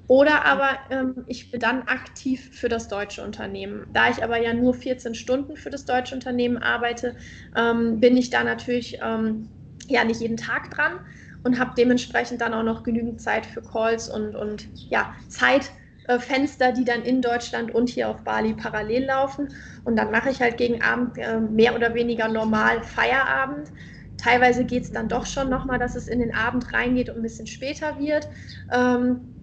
[0.07, 3.87] oder aber ähm, ich bin dann aktiv für das deutsche Unternehmen.
[3.91, 7.17] Da ich aber ja nur 14 Stunden für das deutsche Unternehmen arbeite,
[7.57, 9.49] ähm, bin ich da natürlich ähm,
[9.89, 10.93] ja nicht jeden Tag dran
[11.43, 16.85] und habe dementsprechend dann auch noch genügend Zeit für Calls und, und ja, Zeitfenster, die
[16.85, 19.53] dann in Deutschland und hier auf Bali parallel laufen.
[19.83, 23.71] Und dann mache ich halt gegen Abend äh, mehr oder weniger normal Feierabend.
[24.17, 27.21] Teilweise geht es dann doch schon nochmal, dass es in den Abend reingeht und ein
[27.23, 28.27] bisschen später wird.
[28.71, 29.35] Ähm,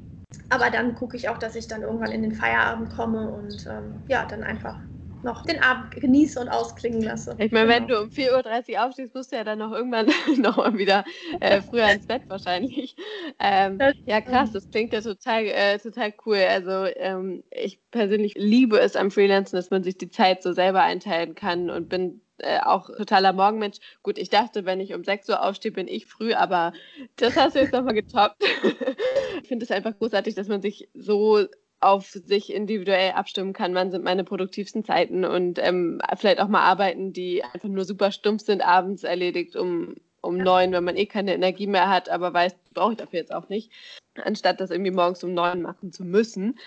[0.49, 4.03] aber dann gucke ich auch, dass ich dann irgendwann in den Feierabend komme und ähm,
[4.09, 4.79] ja, dann einfach
[5.27, 7.37] noch den Abend genieße und ausklingen lasse.
[7.39, 7.77] Ich meine, genau.
[7.77, 10.07] wenn du um 4.30 Uhr aufstehst, musst du ja dann noch irgendwann
[10.39, 11.05] noch mal wieder
[11.41, 12.97] äh, früher ins Bett wahrscheinlich.
[13.39, 16.39] Ähm, ja, krass, das klingt ja total, äh, total cool.
[16.39, 20.83] Also ähm, ich persönlich liebe es am Freelancen, dass man sich die Zeit so selber
[20.83, 23.79] einteilen kann und bin äh, auch totaler Morgenmensch.
[24.03, 26.73] Gut, ich dachte, wenn ich um 6 Uhr aufstehe, bin ich früh, aber
[27.17, 28.43] das hast du jetzt nochmal getoppt.
[29.43, 31.47] ich finde es einfach großartig, dass man sich so
[31.87, 36.63] auf sich individuell abstimmen kann, wann sind meine produktivsten Zeiten und ähm, vielleicht auch mal
[36.63, 41.07] Arbeiten, die einfach nur super stumpf sind, abends erledigt um, um neun, wenn man eh
[41.07, 43.71] keine Energie mehr hat, aber weiß, brauche ich dafür jetzt auch nicht,
[44.17, 46.59] anstatt das irgendwie morgens um neun machen zu müssen.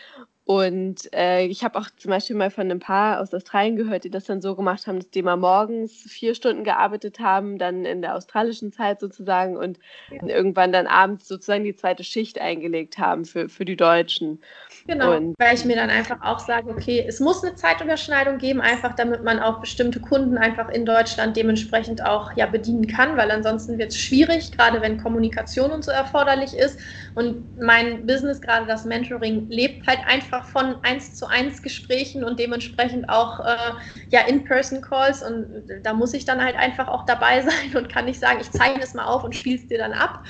[0.49, 4.09] Und äh, ich habe auch zum Beispiel mal von einem Paar aus Australien gehört, die
[4.09, 8.01] das dann so gemacht haben, dass die mal morgens vier Stunden gearbeitet haben, dann in
[8.01, 9.77] der australischen Zeit sozusagen und
[10.09, 10.25] ja.
[10.25, 14.41] irgendwann dann abends sozusagen die zweite Schicht eingelegt haben für, für die Deutschen.
[14.87, 18.59] Genau, und weil ich mir dann einfach auch sage, okay, es muss eine Zeitüberschneidung geben,
[18.59, 23.29] einfach damit man auch bestimmte Kunden einfach in Deutschland dementsprechend auch ja bedienen kann, weil
[23.29, 26.79] ansonsten wird es schwierig, gerade wenn Kommunikation und so erforderlich ist.
[27.13, 32.39] Und mein Business, gerade das Mentoring, lebt halt einfach von eins zu eins Gesprächen und
[32.39, 33.73] dementsprechend auch äh,
[34.09, 35.23] ja In-Person-Calls.
[35.23, 38.51] Und da muss ich dann halt einfach auch dabei sein und kann nicht sagen, ich
[38.51, 40.23] zeichne es mal auf und spiele es dir dann ab.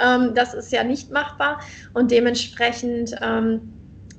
[0.00, 1.58] Ähm, das ist ja nicht machbar.
[1.92, 3.74] Und dementsprechend ähm,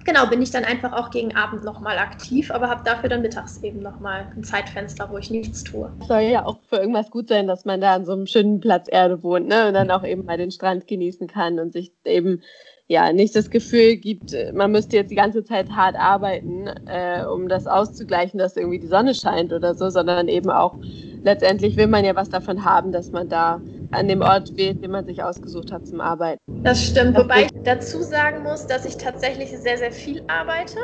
[0.05, 3.61] genau, bin ich dann einfach auch gegen Abend nochmal aktiv, aber habe dafür dann mittags
[3.63, 5.91] eben nochmal ein Zeitfenster, wo ich nichts tue.
[6.07, 8.87] Soll ja auch für irgendwas gut sein, dass man da an so einem schönen Platz
[8.89, 9.67] Erde wohnt ne?
[9.67, 12.41] und dann auch eben mal den Strand genießen kann und sich eben
[12.87, 17.47] ja nicht das Gefühl gibt, man müsste jetzt die ganze Zeit hart arbeiten, äh, um
[17.47, 20.77] das auszugleichen, dass irgendwie die Sonne scheint oder so, sondern eben auch
[21.23, 23.59] letztendlich will man ja was davon haben, dass man da
[23.91, 26.39] an dem Ort wählt, den man sich ausgesucht hat zum Arbeiten.
[26.63, 30.79] Das stimmt, wobei ich dazu sagen muss, dass ich tatsächlich sehr, sehr viel arbeite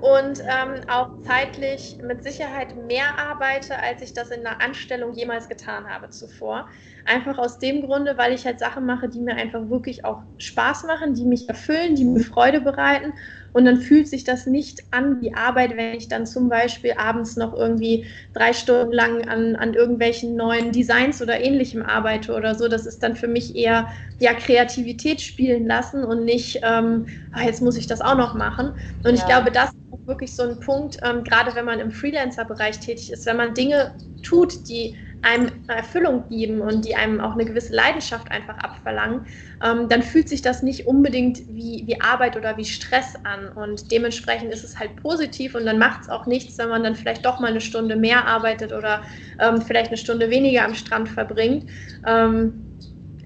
[0.00, 5.48] und ähm, auch zeitlich mit Sicherheit mehr arbeite, als ich das in einer Anstellung jemals
[5.48, 6.68] getan habe zuvor.
[7.04, 10.84] Einfach aus dem Grunde, weil ich halt Sachen mache, die mir einfach wirklich auch Spaß
[10.84, 13.12] machen, die mich erfüllen, die mir Freude bereiten
[13.52, 17.36] und dann fühlt sich das nicht an wie Arbeit, wenn ich dann zum Beispiel abends
[17.36, 22.68] noch irgendwie drei Stunden lang an, an irgendwelchen neuen Designs oder ähnlichem arbeite oder so.
[22.68, 23.88] Das ist dann für mich eher
[24.18, 28.72] ja, Kreativität spielen lassen und nicht, ähm, ah, jetzt muss ich das auch noch machen.
[29.04, 29.14] Und ja.
[29.14, 33.12] ich glaube, das ist wirklich so ein Punkt, ähm, gerade wenn man im Freelancer-Bereich tätig
[33.12, 37.74] ist, wenn man Dinge tut, die einem Erfüllung geben und die einem auch eine gewisse
[37.74, 39.26] Leidenschaft einfach abverlangen,
[39.64, 43.48] ähm, dann fühlt sich das nicht unbedingt wie, wie Arbeit oder wie Stress an.
[43.52, 46.96] Und dementsprechend ist es halt positiv und dann macht es auch nichts, wenn man dann
[46.96, 49.02] vielleicht doch mal eine Stunde mehr arbeitet oder
[49.38, 51.70] ähm, vielleicht eine Stunde weniger am Strand verbringt.
[52.06, 52.64] Ähm,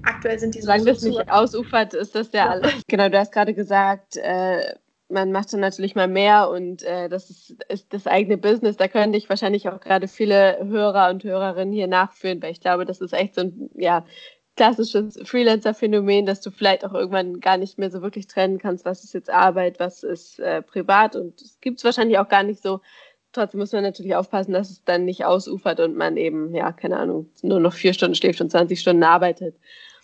[0.02, 0.66] aktuell sind die so.
[0.66, 2.72] Solange das nicht ausufert, ist das ja alles.
[2.88, 4.74] Genau, du hast gerade gesagt, äh,
[5.08, 8.76] man macht dann natürlich mal mehr und äh, das ist, ist, das eigene Business.
[8.76, 12.84] Da könnte ich wahrscheinlich auch gerade viele Hörer und Hörerinnen hier nachführen, weil ich glaube,
[12.84, 14.04] das ist echt so ein ja,
[14.56, 19.04] klassisches Freelancer-Phänomen, dass du vielleicht auch irgendwann gar nicht mehr so wirklich trennen kannst, was
[19.04, 22.62] ist jetzt Arbeit, was ist äh, privat und es gibt es wahrscheinlich auch gar nicht
[22.62, 22.80] so.
[23.32, 26.96] Trotzdem muss man natürlich aufpassen, dass es dann nicht ausufert und man eben, ja, keine
[26.96, 29.56] Ahnung, nur noch vier Stunden schläft und 20 Stunden arbeitet.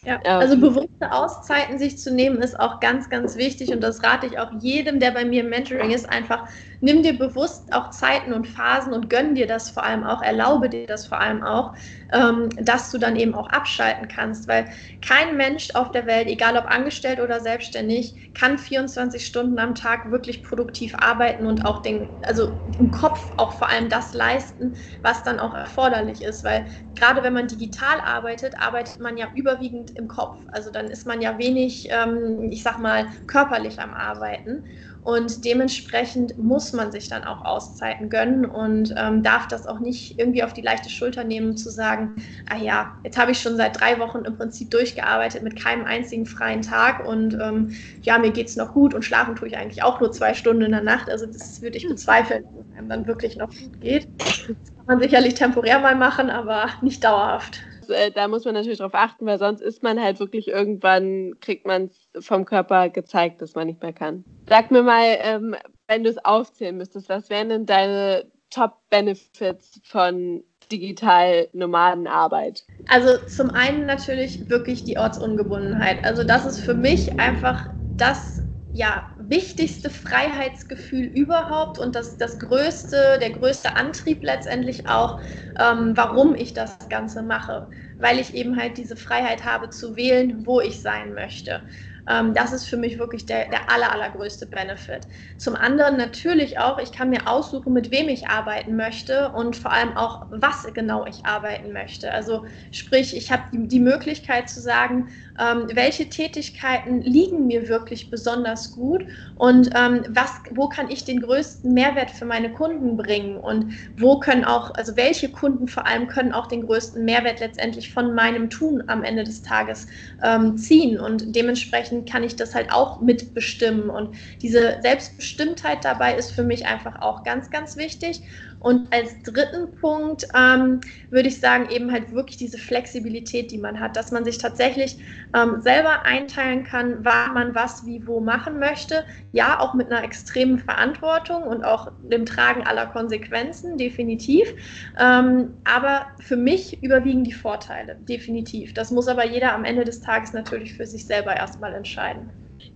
[0.05, 4.27] Ja, also bewusste Auszeiten sich zu nehmen, ist auch ganz, ganz wichtig und das rate
[4.27, 6.49] ich auch jedem, der bei mir im Mentoring ist, einfach
[6.83, 10.68] nimm dir bewusst auch Zeiten und Phasen und gönn dir das vor allem auch, erlaube
[10.68, 11.75] dir das vor allem auch,
[12.12, 14.68] ähm, dass du dann eben auch abschalten kannst, weil
[15.01, 20.11] kein Mensch auf der Welt, egal ob angestellt oder selbstständig, kann 24 Stunden am Tag
[20.11, 25.23] wirklich produktiv arbeiten und auch den, also im Kopf auch vor allem das leisten, was
[25.23, 26.66] dann auch erforderlich ist, weil
[26.97, 31.21] gerade wenn man digital arbeitet, arbeitet man ja überwiegend im Kopf, also dann ist man
[31.23, 34.64] ja wenig, ähm, ich sag mal, körperlich am Arbeiten.
[35.05, 40.17] Und dementsprechend muss man sich dann auch Auszeiten gönnen und ähm, darf das auch nicht
[40.17, 42.15] irgendwie auf die leichte Schulter nehmen, zu sagen,
[42.49, 46.25] ah ja, jetzt habe ich schon seit drei Wochen im Prinzip durchgearbeitet mit keinem einzigen
[46.25, 49.83] freien Tag und ähm, ja, mir geht es noch gut und schlafen tue ich eigentlich
[49.83, 51.11] auch nur zwei Stunden in der Nacht.
[51.11, 54.09] Also das würde ich bezweifeln, dass es einem dann wirklich noch gut geht.
[54.47, 57.61] Das kann man sicherlich temporär mal machen, aber nicht dauerhaft.
[57.88, 61.66] Äh, da muss man natürlich darauf achten, weil sonst ist man halt wirklich irgendwann, kriegt
[61.66, 64.25] man es vom Körper gezeigt, dass man nicht mehr kann.
[64.49, 70.45] Sag mir mal, ähm, wenn du es aufzählen müsstest, was wären denn deine Top-Benefits von
[70.71, 72.64] Digital-Nomadenarbeit?
[72.88, 76.05] Also zum einen natürlich wirklich die Ortsungebundenheit.
[76.05, 78.42] Also das ist für mich einfach das
[78.73, 85.21] ja, wichtigste Freiheitsgefühl überhaupt und das, das größte, der größte Antrieb letztendlich auch,
[85.59, 87.69] ähm, warum ich das Ganze mache.
[87.99, 91.63] Weil ich eben halt diese Freiheit habe zu wählen, wo ich sein möchte.
[92.09, 95.07] Ähm, das ist für mich wirklich der, der aller, allergrößte Benefit.
[95.37, 99.73] Zum anderen natürlich auch, ich kann mir aussuchen, mit wem ich arbeiten möchte und vor
[99.73, 102.13] allem auch, was genau ich arbeiten möchte.
[102.13, 108.11] Also sprich, ich habe die, die Möglichkeit zu sagen, ähm, welche Tätigkeiten liegen mir wirklich
[108.11, 109.05] besonders gut?
[109.37, 113.37] Und ähm, was, wo kann ich den größten Mehrwert für meine Kunden bringen?
[113.37, 117.92] Und wo können auch, also welche Kunden vor allem können auch den größten Mehrwert letztendlich
[117.92, 119.87] von meinem Tun am Ende des Tages
[120.23, 121.01] ähm, ziehen?
[121.01, 123.90] Und dementsprechend kann ich das halt auch mitbestimmen.
[123.90, 128.23] Und diese Selbstbestimmtheit dabei ist für mich einfach auch ganz, ganz wichtig
[128.62, 133.81] Und als dritten Punkt ähm, würde ich sagen, eben halt wirklich diese Flexibilität, die man
[133.81, 134.98] hat, dass man sich tatsächlich
[135.37, 139.04] ähm, selber einteilen kann, wann man was wie wo machen möchte.
[139.33, 144.54] Ja, auch mit einer extremen Verantwortung und auch dem Tragen aller Konsequenzen, definitiv.
[144.98, 148.75] Ähm, aber für mich überwiegen die Vorteile, definitiv.
[148.75, 152.31] Das muss aber jeder am Ende des Tages natürlich für sich selber erstmal entscheiden.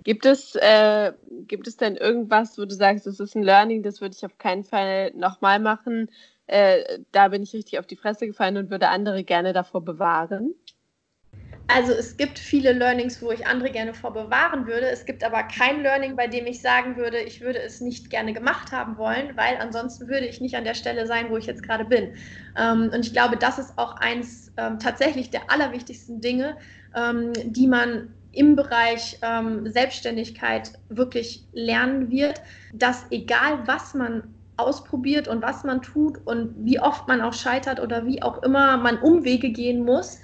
[0.04, 1.12] Gibt es, äh,
[1.46, 4.38] gibt es denn irgendwas, wo du sagst, das ist ein Learning, das würde ich auf
[4.38, 6.10] keinen Fall nochmal machen?
[6.46, 10.54] Äh, da bin ich richtig auf die Fresse gefallen und würde andere gerne davor bewahren?
[11.68, 14.88] Also es gibt viele Learnings, wo ich andere gerne vor bewahren würde.
[14.88, 18.32] Es gibt aber kein Learning, bei dem ich sagen würde, ich würde es nicht gerne
[18.32, 21.64] gemacht haben wollen, weil ansonsten würde ich nicht an der Stelle sein, wo ich jetzt
[21.64, 22.14] gerade bin.
[22.56, 26.56] Ähm, und ich glaube, das ist auch eins ähm, tatsächlich der allerwichtigsten Dinge,
[26.94, 32.42] ähm, die man im Bereich ähm, Selbstständigkeit wirklich lernen wird,
[32.74, 37.80] dass egal was man ausprobiert und was man tut und wie oft man auch scheitert
[37.80, 40.18] oder wie auch immer man Umwege gehen muss,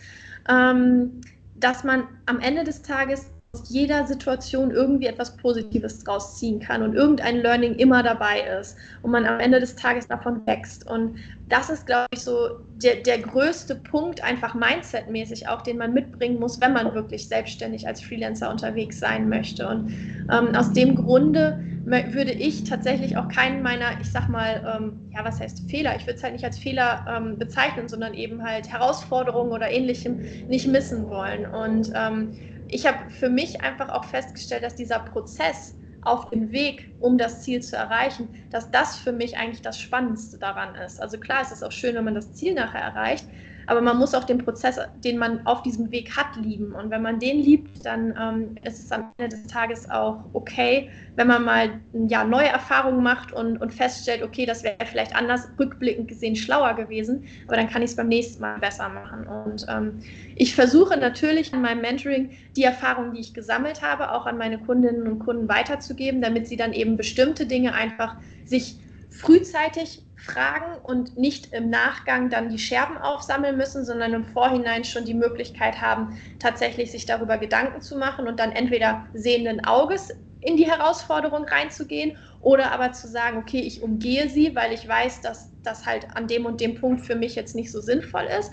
[0.48, 1.20] ähm,
[1.54, 3.32] dass man am Ende des Tages
[3.68, 9.11] jeder Situation irgendwie etwas Positives draus ziehen kann und irgendein Learning immer dabei ist und
[9.11, 10.88] man am Ende des Tages davon wächst.
[10.88, 11.16] Und
[11.50, 16.40] das ist, glaube ich, so der, der größte Punkt, einfach mindsetmäßig auch, den man mitbringen
[16.40, 19.68] muss, wenn man wirklich selbstständig als Freelancer unterwegs sein möchte.
[19.68, 19.92] Und
[20.32, 25.24] ähm, aus dem Grunde würde ich tatsächlich auch keinen meiner, ich sag mal, ähm, ja,
[25.24, 25.94] was heißt Fehler?
[25.96, 30.20] Ich würde es halt nicht als Fehler ähm, bezeichnen, sondern eben halt Herausforderungen oder ähnlichem
[30.48, 31.44] nicht missen wollen.
[31.44, 32.30] Und ähm,
[32.72, 37.42] ich habe für mich einfach auch festgestellt, dass dieser Prozess auf dem Weg, um das
[37.42, 41.00] Ziel zu erreichen, dass das für mich eigentlich das Spannendste daran ist.
[41.00, 43.28] Also klar, es ist auch schön, wenn man das Ziel nachher erreicht,
[43.66, 46.72] aber man muss auch den Prozess, den man auf diesem Weg hat, lieben.
[46.72, 50.90] Und wenn man den liebt, dann ähm, ist es am Ende des Tages auch okay,
[51.16, 55.48] wenn man mal ja, neue Erfahrungen macht und, und feststellt, okay, das wäre vielleicht anders
[55.58, 59.26] rückblickend gesehen schlauer gewesen, aber dann kann ich es beim nächsten Mal besser machen.
[59.26, 60.00] Und ähm,
[60.36, 64.58] ich versuche natürlich in meinem Mentoring die Erfahrungen, die ich gesammelt habe, auch an meine
[64.58, 68.76] Kundinnen und Kunden weiterzugeben, damit sie dann eben bestimmte Dinge einfach sich
[69.12, 75.04] frühzeitig fragen und nicht im Nachgang dann die Scherben aufsammeln müssen, sondern im Vorhinein schon
[75.04, 80.10] die Möglichkeit haben, tatsächlich sich darüber Gedanken zu machen und dann entweder sehenden Auges
[80.40, 85.20] in die Herausforderung reinzugehen oder aber zu sagen, okay, ich umgehe sie, weil ich weiß,
[85.20, 88.50] dass das halt an dem und dem Punkt für mich jetzt nicht so sinnvoll ist.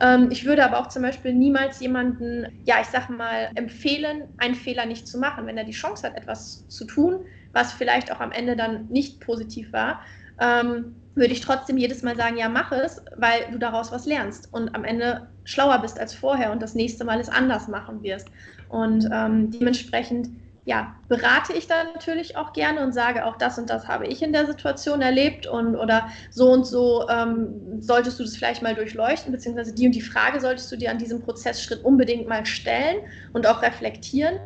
[0.00, 4.54] Ähm, ich würde aber auch zum Beispiel niemals jemanden, ja, ich sag mal, empfehlen, einen
[4.54, 8.20] Fehler nicht zu machen, wenn er die Chance hat, etwas zu tun, was vielleicht auch
[8.20, 10.00] am Ende dann nicht positiv war.
[10.40, 14.48] Ähm, würde ich trotzdem jedes Mal sagen, ja, mach es, weil du daraus was lernst
[14.52, 18.28] und am Ende schlauer bist als vorher und das nächste Mal es anders machen wirst.
[18.68, 20.30] Und ähm, dementsprechend,
[20.64, 24.22] ja, berate ich dann natürlich auch gerne und sage auch das und das habe ich
[24.22, 28.74] in der Situation erlebt und oder so und so ähm, solltest du das vielleicht mal
[28.74, 32.98] durchleuchten, beziehungsweise die und die Frage solltest du dir an diesem Prozessschritt unbedingt mal stellen
[33.34, 34.36] und auch reflektieren.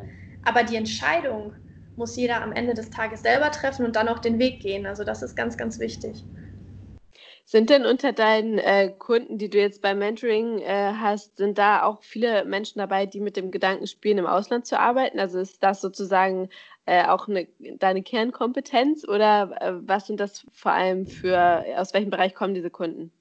[0.43, 1.53] Aber die Entscheidung
[1.97, 4.85] muss jeder am Ende des Tages selber treffen und dann auch den Weg gehen.
[4.85, 6.23] Also das ist ganz, ganz wichtig.
[7.49, 11.83] Sind denn unter deinen äh, Kunden, die du jetzt beim Mentoring äh, hast, sind da
[11.83, 15.17] auch viele Menschen dabei, die mit dem Gedanken spielen, im Ausland zu arbeiten?
[15.17, 16.49] Also ist das sozusagen
[16.85, 17.47] äh, auch eine,
[17.79, 22.69] deine Kernkompetenz oder äh, was sind das vor allem für, aus welchem Bereich kommen diese
[22.69, 23.13] Kunden?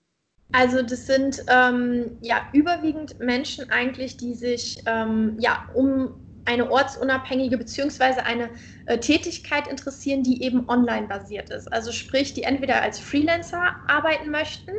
[0.50, 7.58] Also das sind ähm, ja überwiegend Menschen eigentlich, die sich ähm, ja um eine ortsunabhängige
[7.58, 8.50] beziehungsweise eine
[8.86, 11.72] äh, Tätigkeit interessieren, die eben online basiert ist.
[11.72, 14.72] Also sprich, die entweder als Freelancer arbeiten möchten,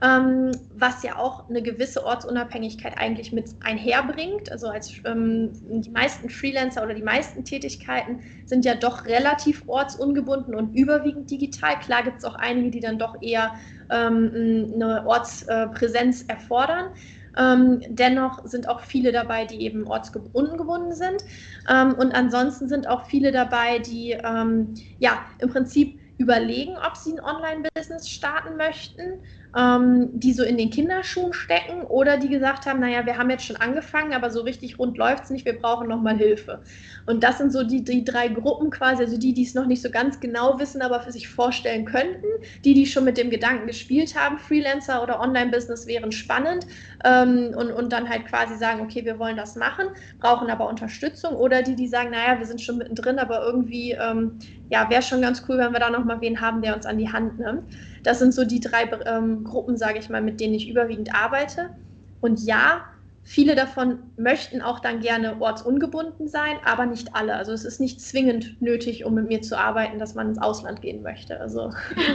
[0.00, 4.50] ähm, was ja auch eine gewisse Ortsunabhängigkeit eigentlich mit einherbringt.
[4.52, 5.50] Also als ähm,
[5.82, 11.78] die meisten Freelancer oder die meisten Tätigkeiten sind ja doch relativ ortsungebunden und überwiegend digital.
[11.80, 13.54] Klar gibt es auch einige, die dann doch eher
[13.90, 16.90] ähm, eine Ortspräsenz erfordern.
[17.38, 21.22] Ähm, dennoch sind auch viele dabei, die eben ortsgebunden gebunden sind.
[21.68, 27.12] Ähm, und ansonsten sind auch viele dabei, die ähm, ja im Prinzip überlegen, ob sie
[27.12, 29.22] ein Online-Business starten möchten,
[29.56, 33.44] ähm, die so in den Kinderschuhen stecken oder die gesagt haben, naja, wir haben jetzt
[33.44, 36.60] schon angefangen, aber so richtig rund läuft es nicht, wir brauchen nochmal Hilfe.
[37.06, 39.82] Und das sind so die, die drei Gruppen quasi, also die, die es noch nicht
[39.82, 42.26] so ganz genau wissen, aber für sich vorstellen könnten,
[42.64, 46.66] die, die schon mit dem Gedanken gespielt haben, Freelancer oder Online-Business wären spannend
[47.04, 49.86] ähm, und, und dann halt quasi sagen, okay, wir wollen das machen,
[50.20, 54.38] brauchen aber Unterstützung oder die, die sagen, naja, wir sind schon mittendrin, aber irgendwie, ähm,
[54.68, 57.10] ja, wäre schon ganz cool, wenn wir da nochmal wen haben, der uns an die
[57.10, 57.64] Hand nimmt.
[58.02, 61.70] Das sind so die drei ähm, Gruppen, sage ich mal, mit denen ich überwiegend arbeite.
[62.20, 62.84] Und ja,
[63.22, 67.34] viele davon möchten auch dann gerne ortsungebunden sein, aber nicht alle.
[67.34, 70.80] Also es ist nicht zwingend nötig, um mit mir zu arbeiten, dass man ins Ausland
[70.80, 71.40] gehen möchte.
[71.40, 71.72] Also.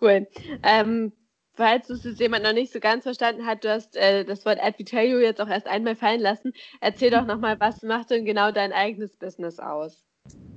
[0.00, 0.26] cool.
[0.62, 1.12] Ähm,
[1.54, 5.18] falls es jemand noch nicht so ganz verstanden hat, du hast äh, das Wort Advitario
[5.18, 6.52] jetzt auch erst einmal fallen lassen.
[6.80, 10.04] Erzähl doch nochmal, was macht denn genau dein eigenes Business aus?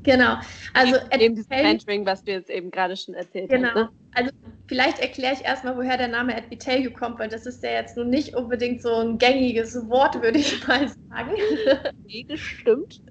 [0.07, 0.37] Genau.
[0.73, 3.67] Also eben dieses Mentoring, was du jetzt eben gerade schon erzählt genau.
[3.67, 3.73] hast.
[3.75, 3.85] Genau.
[3.87, 3.91] Ne?
[4.15, 4.31] Also
[4.67, 8.09] vielleicht erkläre ich erstmal, woher der Name Advitario kommt, weil das ist ja jetzt nun
[8.09, 11.31] nicht unbedingt so ein gängiges Wort, würde ich mal sagen.
[12.05, 13.01] Nee, das stimmt.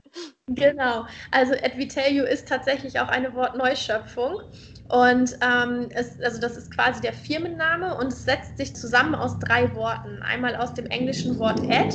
[0.48, 1.04] Genau.
[1.30, 4.40] Also Advitario ist tatsächlich auch eine Wortneuschöpfung.
[4.88, 9.38] Und ähm, es, also das ist quasi der Firmenname und es setzt sich zusammen aus
[9.40, 10.22] drei Worten.
[10.22, 11.94] Einmal aus dem englischen Wort add,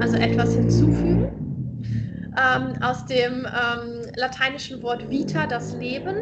[0.00, 1.41] also etwas hinzufügen,
[2.36, 6.14] ähm, aus dem ähm, lateinischen Wort vita, das Leben,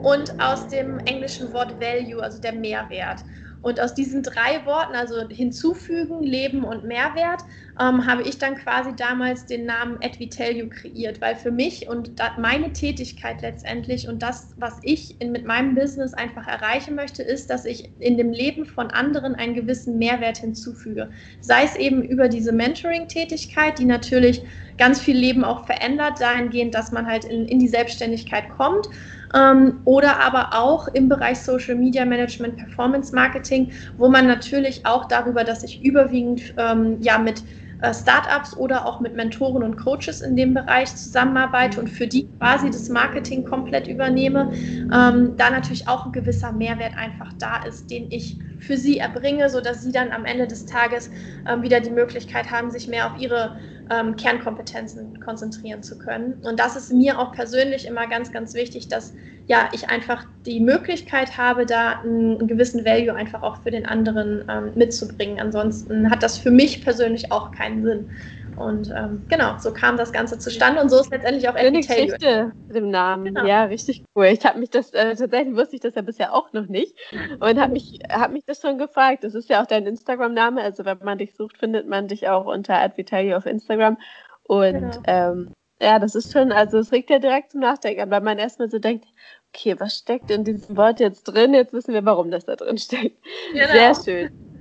[0.00, 3.24] und aus dem englischen Wort value, also der Mehrwert.
[3.62, 7.42] Und aus diesen drei Worten, also hinzufügen, Leben und Mehrwert,
[7.80, 12.72] ähm, habe ich dann quasi damals den Namen Advitelio kreiert, weil für mich und meine
[12.72, 17.64] Tätigkeit letztendlich und das, was ich in, mit meinem Business einfach erreichen möchte, ist, dass
[17.64, 21.10] ich in dem Leben von anderen einen gewissen Mehrwert hinzufüge.
[21.40, 24.42] Sei es eben über diese Mentoring-Tätigkeit, die natürlich
[24.76, 28.88] ganz viel Leben auch verändert, dahingehend, dass man halt in, in die Selbstständigkeit kommt
[29.34, 35.06] ähm, oder aber auch im Bereich Social Media Management, Performance Marketing, wo man natürlich auch
[35.06, 37.42] darüber, dass ich überwiegend ähm, ja mit
[37.82, 42.28] äh, Startups oder auch mit Mentoren und Coaches in dem Bereich zusammenarbeite und für die
[42.38, 47.90] quasi das Marketing komplett übernehme, ähm, da natürlich auch ein gewisser Mehrwert einfach da ist,
[47.90, 51.10] den ich für sie erbringe, sodass sie dann am Ende des Tages
[51.48, 53.56] ähm, wieder die Möglichkeit haben, sich mehr auf ihre
[53.92, 56.34] ähm, Kernkompetenzen konzentrieren zu können.
[56.42, 59.12] Und das ist mir auch persönlich immer ganz, ganz wichtig, dass
[59.48, 64.44] ja, ich einfach die Möglichkeit habe, da einen, gewissen Value einfach auch für den anderen
[64.48, 65.40] ähm, mitzubringen.
[65.40, 68.10] Ansonsten hat das für mich persönlich auch keinen Sinn.
[68.56, 72.52] Und ähm, genau, so kam das Ganze zustande und so ist letztendlich auch Schöne Geschichte
[72.66, 73.26] mit dem Namen.
[73.26, 73.46] Genau.
[73.46, 74.26] Ja, richtig cool.
[74.26, 76.94] Ich habe mich das, äh, tatsächlich wusste ich das ja bisher auch noch nicht
[77.40, 79.24] und habe mich, hab mich das schon gefragt.
[79.24, 82.46] Das ist ja auch dein Instagram-Name, also wenn man dich sucht, findet man dich auch
[82.46, 83.96] unter Advitalia auf Instagram.
[84.44, 85.02] Und genau.
[85.06, 85.50] ähm,
[85.80, 88.70] ja, das ist schon, also es regt ja direkt zum Nachdenken an, weil man erstmal
[88.70, 89.06] so denkt,
[89.52, 91.54] okay, was steckt in diesem Wort jetzt drin?
[91.54, 93.18] Jetzt wissen wir, warum das da drin steckt.
[93.52, 93.72] Genau.
[93.72, 94.51] Sehr schön.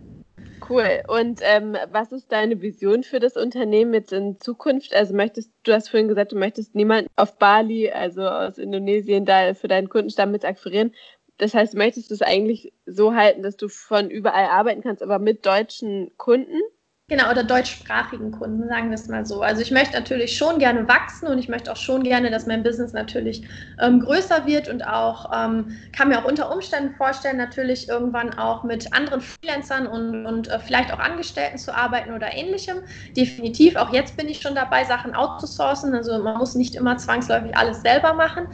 [0.71, 1.03] Cool.
[1.09, 4.95] Und ähm, was ist deine Vision für das Unternehmen jetzt in Zukunft?
[4.95, 9.53] Also möchtest, du hast vorhin gesagt, du möchtest niemanden auf Bali, also aus Indonesien, da
[9.53, 10.95] für deinen Kundenstamm mit akquirieren.
[11.37, 15.19] Das heißt, möchtest du es eigentlich so halten, dass du von überall arbeiten kannst, aber
[15.19, 16.61] mit deutschen Kunden?
[17.11, 19.41] Genau, oder deutschsprachigen Kunden, sagen wir es mal so.
[19.41, 22.63] Also ich möchte natürlich schon gerne wachsen und ich möchte auch schon gerne, dass mein
[22.63, 23.45] Business natürlich
[23.81, 28.63] ähm, größer wird und auch, ähm, kann mir auch unter Umständen vorstellen, natürlich irgendwann auch
[28.63, 32.77] mit anderen Freelancern und, und äh, vielleicht auch Angestellten zu arbeiten oder ähnlichem.
[33.17, 35.93] Definitiv, auch jetzt bin ich schon dabei, Sachen outzusourcen.
[35.93, 38.47] Also man muss nicht immer zwangsläufig alles selber machen.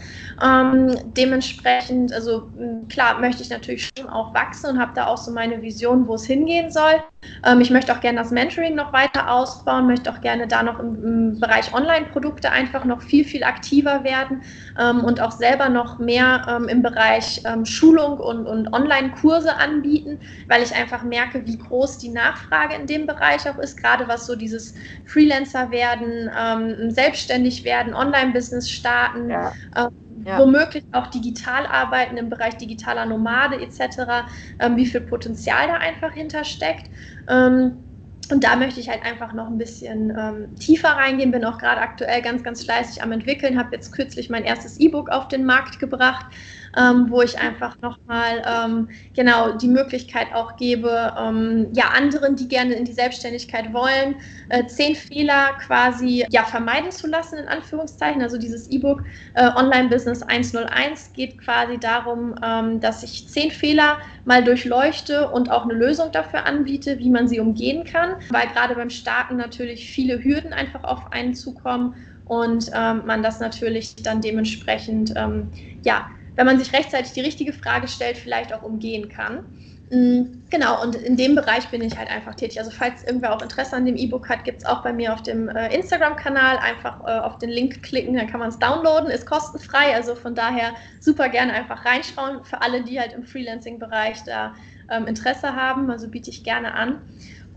[0.43, 2.49] Ähm, dementsprechend, also
[2.89, 6.15] klar, möchte ich natürlich schon auch wachsen und habe da auch so meine Vision, wo
[6.15, 7.03] es hingehen soll.
[7.45, 10.79] Ähm, ich möchte auch gerne das Mentoring noch weiter ausbauen, möchte auch gerne da noch
[10.79, 14.41] im, im Bereich Online-Produkte einfach noch viel, viel aktiver werden
[14.79, 20.19] ähm, und auch selber noch mehr ähm, im Bereich ähm, Schulung und, und Online-Kurse anbieten,
[20.47, 24.25] weil ich einfach merke, wie groß die Nachfrage in dem Bereich auch ist, gerade was
[24.25, 24.75] so dieses
[25.05, 29.29] Freelancer werden, ähm, selbstständig werden, Online-Business starten.
[29.29, 29.51] Ja.
[29.75, 29.89] Ähm,
[30.25, 30.39] ja.
[30.39, 34.27] womöglich auch digital arbeiten im Bereich digitaler Nomade etc.,
[34.59, 36.89] ähm, wie viel Potenzial da einfach hintersteckt.
[37.29, 37.77] Ähm,
[38.31, 41.31] und da möchte ich halt einfach noch ein bisschen ähm, tiefer reingehen.
[41.31, 43.57] Bin auch gerade aktuell ganz, ganz fleißig am entwickeln.
[43.57, 46.25] Habe jetzt kürzlich mein erstes E-Book auf den Markt gebracht,
[46.77, 52.47] ähm, wo ich einfach nochmal ähm, genau die Möglichkeit auch gebe, ähm, ja, anderen, die
[52.47, 54.15] gerne in die Selbstständigkeit wollen,
[54.49, 58.21] äh, zehn Fehler quasi ja, vermeiden zu lassen, in Anführungszeichen.
[58.21, 59.03] Also dieses E-Book
[59.33, 65.49] äh, Online Business 101 geht quasi darum, ähm, dass ich zehn Fehler mal durchleuchte und
[65.49, 69.89] auch eine Lösung dafür anbiete, wie man sie umgehen kann, weil gerade beim Starten natürlich
[69.89, 75.49] viele Hürden einfach auf einen zukommen und ähm, man das natürlich dann dementsprechend ähm,
[75.83, 79.43] ja wenn man sich rechtzeitig die richtige Frage stellt, vielleicht auch umgehen kann.
[79.89, 82.59] Mm, genau, und in dem Bereich bin ich halt einfach tätig.
[82.59, 85.23] Also falls irgendwer auch Interesse an dem E-Book hat, gibt es auch bei mir auf
[85.23, 89.25] dem äh, Instagram-Kanal einfach äh, auf den Link klicken, dann kann man es downloaden, ist
[89.25, 89.95] kostenfrei.
[89.95, 94.53] Also von daher super gerne einfach reinschauen für alle, die halt im Freelancing-Bereich da
[94.91, 95.89] ähm, Interesse haben.
[95.89, 97.01] Also biete ich gerne an.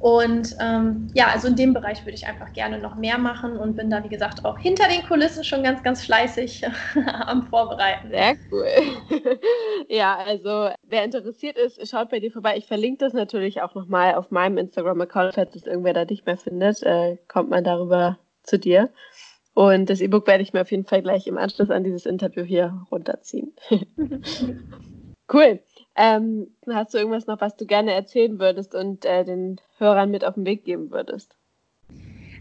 [0.01, 3.76] Und ähm, ja, also in dem Bereich würde ich einfach gerne noch mehr machen und
[3.76, 6.62] bin da, wie gesagt, auch hinter den Kulissen schon ganz, ganz fleißig
[7.26, 8.09] am Vorbereiten.
[8.09, 8.66] Sehr cool.
[9.88, 12.57] ja, also wer interessiert ist, schaut bei dir vorbei.
[12.57, 16.38] Ich verlinke das natürlich auch nochmal auf meinem Instagram-Account, falls es irgendwer da nicht mehr
[16.38, 18.88] findet, äh, kommt man darüber zu dir.
[19.53, 22.42] Und das E-Book werde ich mir auf jeden Fall gleich im Anschluss an dieses Interview
[22.42, 23.55] hier runterziehen.
[25.32, 25.61] Cool.
[26.03, 30.24] Ähm, hast du irgendwas noch, was du gerne erzählen würdest und äh, den Hörern mit
[30.24, 31.36] auf den Weg geben würdest?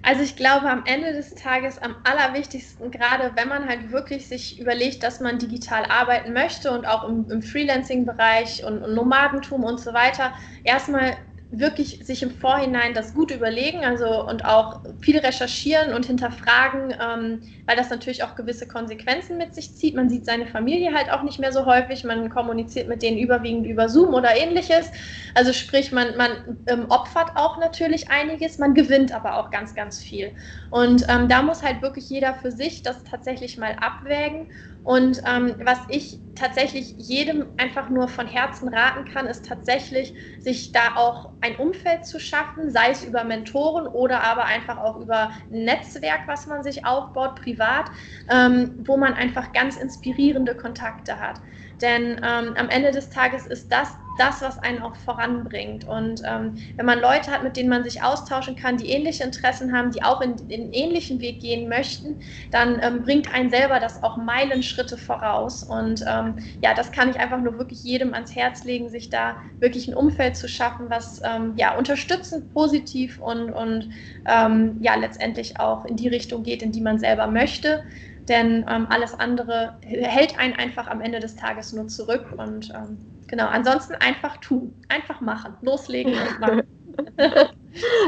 [0.02, 4.62] Also ich glaube, am Ende des Tages am allerwichtigsten, gerade wenn man halt wirklich sich
[4.62, 9.82] überlegt, dass man digital arbeiten möchte und auch im, im Freelancing-Bereich und, und Nomadentum und
[9.82, 10.32] so weiter,
[10.64, 11.18] erstmal
[11.52, 17.42] wirklich sich im Vorhinein das gut überlegen, also und auch viel recherchieren und hinterfragen, ähm,
[17.66, 19.96] weil das natürlich auch gewisse Konsequenzen mit sich zieht.
[19.96, 23.66] Man sieht seine Familie halt auch nicht mehr so häufig, man kommuniziert mit denen überwiegend
[23.66, 24.92] über Zoom oder ähnliches.
[25.34, 30.00] Also sprich, man, man ähm, opfert auch natürlich einiges, man gewinnt aber auch ganz, ganz
[30.04, 30.32] viel.
[30.70, 34.48] Und ähm, da muss halt wirklich jeder für sich das tatsächlich mal abwägen
[34.84, 40.72] und ähm, was ich tatsächlich jedem einfach nur von Herzen raten kann, ist tatsächlich, sich
[40.72, 45.32] da auch ein Umfeld zu schaffen, sei es über Mentoren oder aber einfach auch über
[45.52, 47.92] ein Netzwerk, was man sich aufbaut, privat,
[48.30, 51.42] ähm, wo man einfach ganz inspirierende Kontakte hat.
[51.82, 55.88] Denn ähm, am Ende des Tages ist das das, was einen auch voranbringt.
[55.88, 59.74] Und ähm, wenn man Leute hat, mit denen man sich austauschen kann, die ähnliche Interessen
[59.76, 62.18] haben, die auch in, den ähnlichen Weg gehen möchten,
[62.52, 65.64] dann ähm, bringt einen selber das auch Meilenschritte voraus.
[65.64, 69.38] Und ähm, ja, das kann ich einfach nur wirklich jedem ans Herz legen, sich da
[69.60, 73.90] wirklich ein Umfeld zu schaffen, was ähm, ja unterstützend, positiv und, und
[74.28, 77.84] ähm, ja letztendlich auch in die Richtung geht, in die man selber möchte
[78.30, 82.98] denn ähm, alles andere hält einen einfach am Ende des Tages nur zurück und ähm,
[83.28, 86.64] genau, ansonsten einfach tun, einfach machen, loslegen und machen.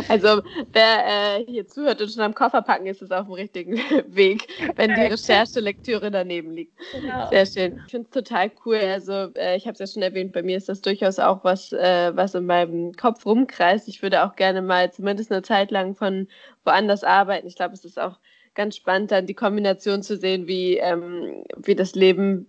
[0.09, 0.41] Also
[0.74, 4.47] wer äh, hier zuhört und schon am Koffer packen, ist es auf dem richtigen Weg,
[4.76, 6.74] wenn die Recherche-Lektüre daneben liegt.
[6.91, 7.30] Genau.
[7.30, 7.80] Sehr schön.
[7.86, 8.78] Ich finde es total cool.
[8.78, 11.72] Also äh, ich habe es ja schon erwähnt, bei mir ist das durchaus auch was,
[11.72, 13.88] äh, was in meinem Kopf rumkreist.
[13.88, 16.28] Ich würde auch gerne mal zumindest eine Zeit lang von
[16.65, 17.47] woanders arbeiten.
[17.47, 18.19] Ich glaube, es ist auch
[18.55, 22.47] ganz spannend, dann die Kombination zu sehen, wie, ähm, wie das Leben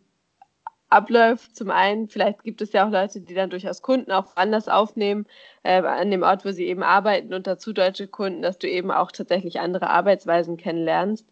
[0.92, 1.56] abläuft.
[1.56, 5.26] Zum einen, vielleicht gibt es ja auch Leute, die dann durchaus Kunden auch anders aufnehmen,
[5.62, 8.90] äh, an dem Ort, wo sie eben arbeiten und dazu deutsche Kunden, dass du eben
[8.90, 11.26] auch tatsächlich andere Arbeitsweisen kennenlernst.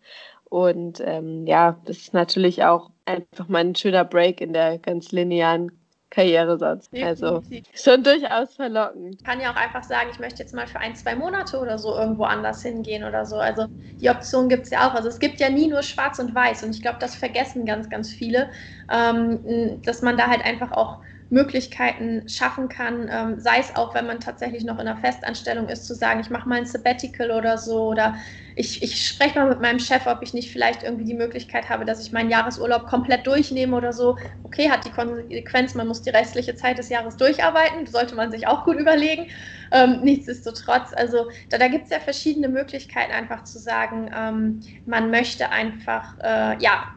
[0.45, 5.13] Und ähm, ja, das ist natürlich auch einfach mal ein schöner Break in der ganz
[5.13, 5.80] linearen
[6.11, 6.91] Karrieresatz.
[7.03, 7.43] Also
[7.75, 9.15] schon durchaus verlockend.
[9.15, 11.79] Ich kann ja auch einfach sagen, ich möchte jetzt mal für ein, zwei Monate oder
[11.79, 13.37] so irgendwo anders hingehen oder so.
[13.37, 13.67] Also
[14.01, 14.95] die Option gibt es ja auch.
[14.95, 17.89] Also es gibt ja nie nur schwarz und weiß und ich glaube, das vergessen ganz,
[17.89, 18.51] ganz viele,
[18.91, 20.99] ähm, dass man da halt einfach auch
[21.31, 25.87] Möglichkeiten schaffen kann, ähm, sei es auch, wenn man tatsächlich noch in einer Festanstellung ist,
[25.87, 28.17] zu sagen, ich mache mal ein Sabbatical oder so oder
[28.57, 31.85] ich, ich spreche mal mit meinem Chef, ob ich nicht vielleicht irgendwie die Möglichkeit habe,
[31.85, 34.17] dass ich meinen Jahresurlaub komplett durchnehme oder so.
[34.43, 38.49] Okay, hat die Konsequenz, man muss die restliche Zeit des Jahres durcharbeiten, sollte man sich
[38.49, 39.29] auch gut überlegen.
[39.71, 45.11] Ähm, nichtsdestotrotz, also da, da gibt es ja verschiedene Möglichkeiten, einfach zu sagen, ähm, man
[45.11, 46.89] möchte einfach, äh, ja,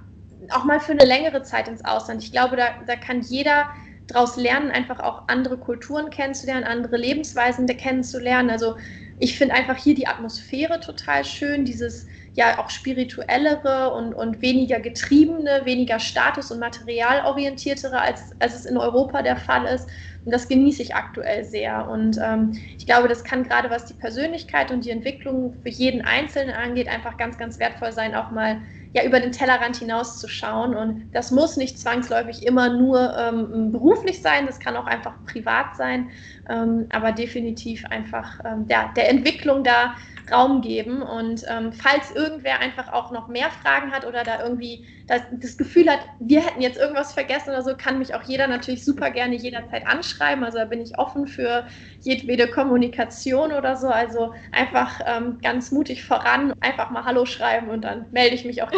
[0.50, 2.24] auch mal für eine längere Zeit ins Ausland.
[2.24, 3.68] Ich glaube, da, da kann jeder
[4.08, 8.50] daraus lernen, einfach auch andere Kulturen kennenzulernen, andere Lebensweisen kennenzulernen.
[8.50, 8.76] Also
[9.18, 14.80] ich finde einfach hier die Atmosphäre total schön, dieses ja auch spirituellere und, und weniger
[14.80, 19.88] getriebene, weniger status- und materialorientiertere, als, als es in Europa der Fall ist.
[20.26, 21.88] Und das genieße ich aktuell sehr.
[21.90, 26.02] Und ähm, ich glaube, das kann gerade was die Persönlichkeit und die Entwicklung für jeden
[26.02, 28.62] Einzelnen angeht, einfach ganz, ganz wertvoll sein, auch mal
[28.94, 30.76] ja über den Tellerrand hinauszuschauen.
[30.76, 35.76] Und das muss nicht zwangsläufig immer nur ähm, beruflich sein, das kann auch einfach privat
[35.76, 36.10] sein,
[36.50, 39.96] ähm, aber definitiv einfach ähm, der, der Entwicklung da
[40.32, 41.02] Raum geben.
[41.02, 45.58] Und ähm, falls irgendwer einfach auch noch mehr Fragen hat oder da irgendwie das, das,
[45.58, 49.12] Gefühl hat, wir hätten jetzt irgendwas vergessen oder so, kann mich auch jeder natürlich super
[49.12, 50.44] gerne jederzeit anschreiben.
[50.44, 51.68] Also da bin ich offen für
[52.02, 53.88] jedwede Kommunikation oder so.
[53.88, 58.64] Also einfach ähm, ganz mutig voran, einfach mal Hallo schreiben und dann melde ich mich
[58.64, 58.72] auch.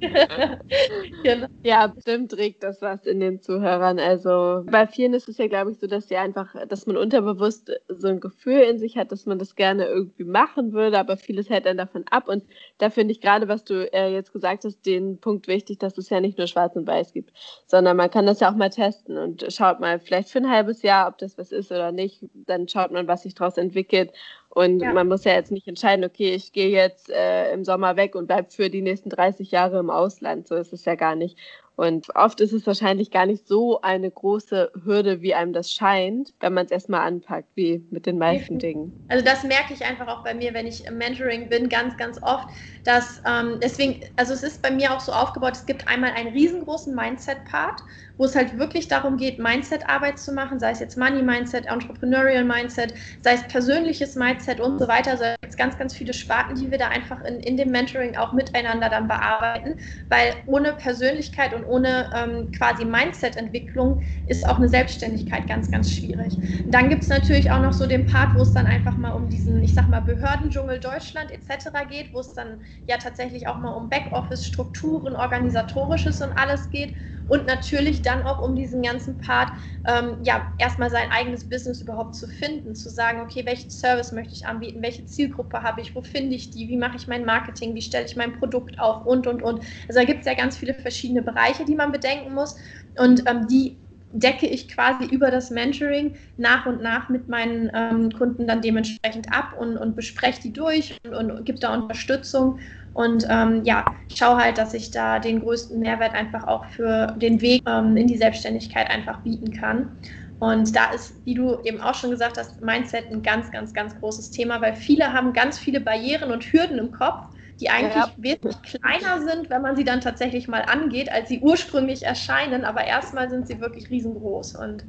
[1.22, 1.46] genau.
[1.64, 3.98] Ja, bestimmt regt das was in den Zuhörern.
[3.98, 7.72] Also bei vielen ist es ja, glaube ich, so, dass sie einfach, dass man unterbewusst
[7.88, 11.50] so ein Gefühl in sich hat, dass man das gerne irgendwie machen würde, aber vieles
[11.50, 12.28] hält dann davon ab.
[12.28, 12.44] Und
[12.78, 15.96] da finde ich gerade, was du äh, jetzt gesagt hast, den Punkt Punkt wichtig, dass
[15.98, 17.32] es ja nicht nur schwarz und weiß gibt,
[17.66, 20.82] sondern man kann das ja auch mal testen und schaut mal vielleicht für ein halbes
[20.82, 22.24] Jahr, ob das was ist oder nicht.
[22.34, 24.12] Dann schaut man, was sich daraus entwickelt.
[24.54, 24.92] Und ja.
[24.92, 28.26] man muss ja jetzt nicht entscheiden, okay, ich gehe jetzt äh, im Sommer weg und
[28.26, 30.46] bleibe für die nächsten 30 Jahre im Ausland.
[30.46, 31.38] So ist es ja gar nicht.
[31.76, 36.34] Und oft ist es wahrscheinlich gar nicht so eine große Hürde, wie einem das scheint,
[36.40, 38.92] wenn man es erstmal anpackt, wie mit den meisten Dingen.
[39.08, 42.22] Also das merke ich einfach auch bei mir, wenn ich im Mentoring bin, ganz, ganz
[42.22, 42.48] oft,
[42.84, 46.32] dass ähm, deswegen, also es ist bei mir auch so aufgebaut, es gibt einmal einen
[46.32, 47.80] riesengroßen Mindset-Part,
[48.18, 53.34] wo es halt wirklich darum geht, Mindset-Arbeit zu machen, sei es jetzt Money-Mindset, Entrepreneurial-Mindset, sei
[53.34, 55.12] es persönliches Mindset und so weiter.
[55.12, 58.32] Also es ganz, ganz viele Sparten, die wir da einfach in, in dem Mentoring auch
[58.32, 59.76] miteinander dann bearbeiten,
[60.08, 65.90] weil ohne Persönlichkeit und Und ohne ähm, quasi Mindset-Entwicklung ist auch eine Selbstständigkeit ganz, ganz
[65.90, 66.38] schwierig.
[66.66, 69.28] Dann gibt es natürlich auch noch so den Part, wo es dann einfach mal um
[69.28, 71.70] diesen, ich sag mal, Behördendschungel Deutschland etc.
[71.88, 76.94] geht, wo es dann ja tatsächlich auch mal um Backoffice-Strukturen, organisatorisches und alles geht
[77.32, 79.52] und natürlich dann auch um diesen ganzen Part,
[79.86, 84.34] ähm, ja, erstmal sein eigenes Business überhaupt zu finden, zu sagen, okay, welchen Service möchte
[84.34, 87.74] ich anbieten, welche Zielgruppe habe ich, wo finde ich die, wie mache ich mein Marketing,
[87.74, 89.06] wie stelle ich mein Produkt auf?
[89.06, 89.60] Und, und, und.
[89.88, 92.54] Also da gibt es ja ganz viele verschiedene Bereiche, die man bedenken muss.
[92.98, 93.78] Und ähm, die
[94.12, 99.32] decke ich quasi über das Mentoring nach und nach mit meinen ähm, Kunden dann dementsprechend
[99.32, 102.58] ab und, und bespreche die durch und, und gebe da Unterstützung
[102.94, 103.84] und ähm, ja,
[104.14, 108.06] schau halt, dass ich da den größten Mehrwert einfach auch für den Weg ähm, in
[108.06, 109.96] die Selbstständigkeit einfach bieten kann.
[110.38, 113.98] Und da ist, wie du eben auch schon gesagt hast, Mindset ein ganz, ganz, ganz
[113.98, 117.26] großes Thema, weil viele haben ganz viele Barrieren und Hürden im Kopf,
[117.60, 118.10] die eigentlich ja.
[118.16, 122.64] wesentlich kleiner sind, wenn man sie dann tatsächlich mal angeht, als sie ursprünglich erscheinen.
[122.64, 124.56] Aber erstmal sind sie wirklich riesengroß.
[124.56, 124.84] Und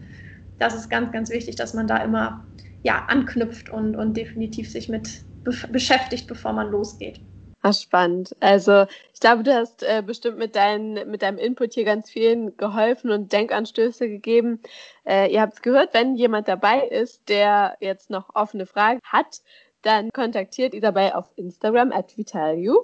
[0.58, 2.44] das ist ganz, ganz wichtig, dass man da immer
[2.82, 5.24] ja, anknüpft und, und definitiv sich mit
[5.72, 7.20] beschäftigt, bevor man losgeht.
[7.66, 8.36] Ach, spannend.
[8.42, 12.58] Also ich glaube, du hast äh, bestimmt mit, dein, mit deinem Input hier ganz vielen
[12.58, 14.62] geholfen und Denkanstöße gegeben.
[15.06, 19.42] Äh, ihr habt es gehört, wenn jemand dabei ist, der jetzt noch offene Fragen hat,
[19.82, 22.80] dann kontaktiert ihr dabei auf Instagram at Vitalu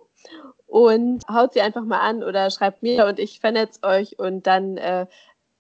[0.66, 4.78] und haut sie einfach mal an oder schreibt mir und ich vernetze euch und dann
[4.78, 5.08] äh,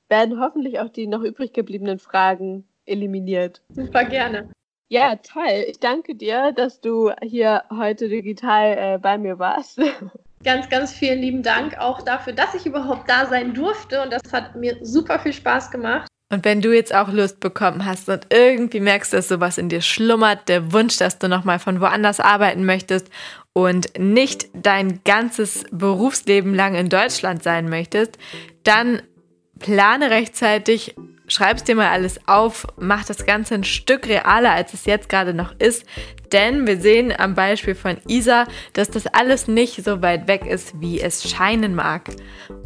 [0.08, 3.62] werden hoffentlich auch die noch übrig gebliebenen Fragen eliminiert.
[3.70, 4.50] Super gerne.
[4.92, 5.66] Ja, toll.
[5.68, 9.80] Ich danke dir, dass du hier heute digital äh, bei mir warst.
[10.44, 14.22] Ganz, ganz vielen lieben Dank auch dafür, dass ich überhaupt da sein durfte und das
[14.32, 16.08] hat mir super viel Spaß gemacht.
[16.32, 19.82] Und wenn du jetzt auch Lust bekommen hast und irgendwie merkst, dass sowas in dir
[19.82, 23.10] schlummert, der Wunsch, dass du nochmal von woanders arbeiten möchtest
[23.52, 28.18] und nicht dein ganzes Berufsleben lang in Deutschland sein möchtest,
[28.64, 29.02] dann
[29.60, 30.96] plane rechtzeitig
[31.30, 35.34] schreib's dir mal alles auf, mach das Ganze ein Stück realer, als es jetzt gerade
[35.34, 35.86] noch ist.
[36.32, 40.80] Denn wir sehen am Beispiel von Isa, dass das alles nicht so weit weg ist,
[40.80, 42.10] wie es scheinen mag.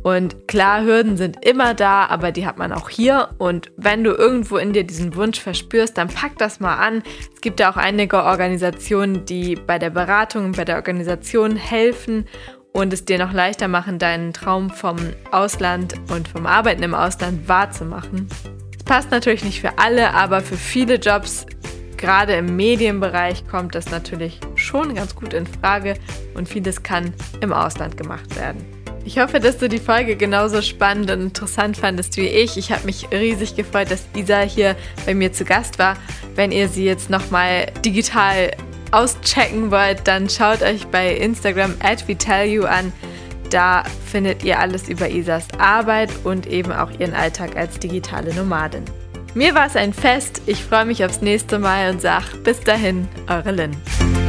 [0.03, 3.29] Und klar, Hürden sind immer da, aber die hat man auch hier.
[3.37, 7.03] Und wenn du irgendwo in dir diesen Wunsch verspürst, dann pack das mal an.
[7.33, 12.25] Es gibt ja auch einige Organisationen, die bei der Beratung, bei der Organisation helfen
[12.73, 14.97] und es dir noch leichter machen, deinen Traum vom
[15.31, 18.27] Ausland und vom Arbeiten im Ausland wahrzumachen.
[18.77, 21.45] Es passt natürlich nicht für alle, aber für viele Jobs,
[21.95, 25.93] gerade im Medienbereich, kommt das natürlich schon ganz gut in Frage
[26.33, 28.65] und vieles kann im Ausland gemacht werden.
[29.05, 32.57] Ich hoffe, dass du die Folge genauso spannend und interessant fandest wie ich.
[32.57, 35.97] Ich habe mich riesig gefreut, dass Isa hier bei mir zu Gast war.
[36.35, 38.51] Wenn ihr sie jetzt nochmal digital
[38.93, 42.93] auschecken wollt, dann schaut euch bei Instagram at VTellYou an.
[43.49, 48.83] Da findet ihr alles über Isas Arbeit und eben auch ihren Alltag als digitale Nomadin.
[49.35, 50.41] Mir war es ein Fest.
[50.45, 54.22] Ich freue mich aufs nächste Mal und sage bis dahin, eure Lynn.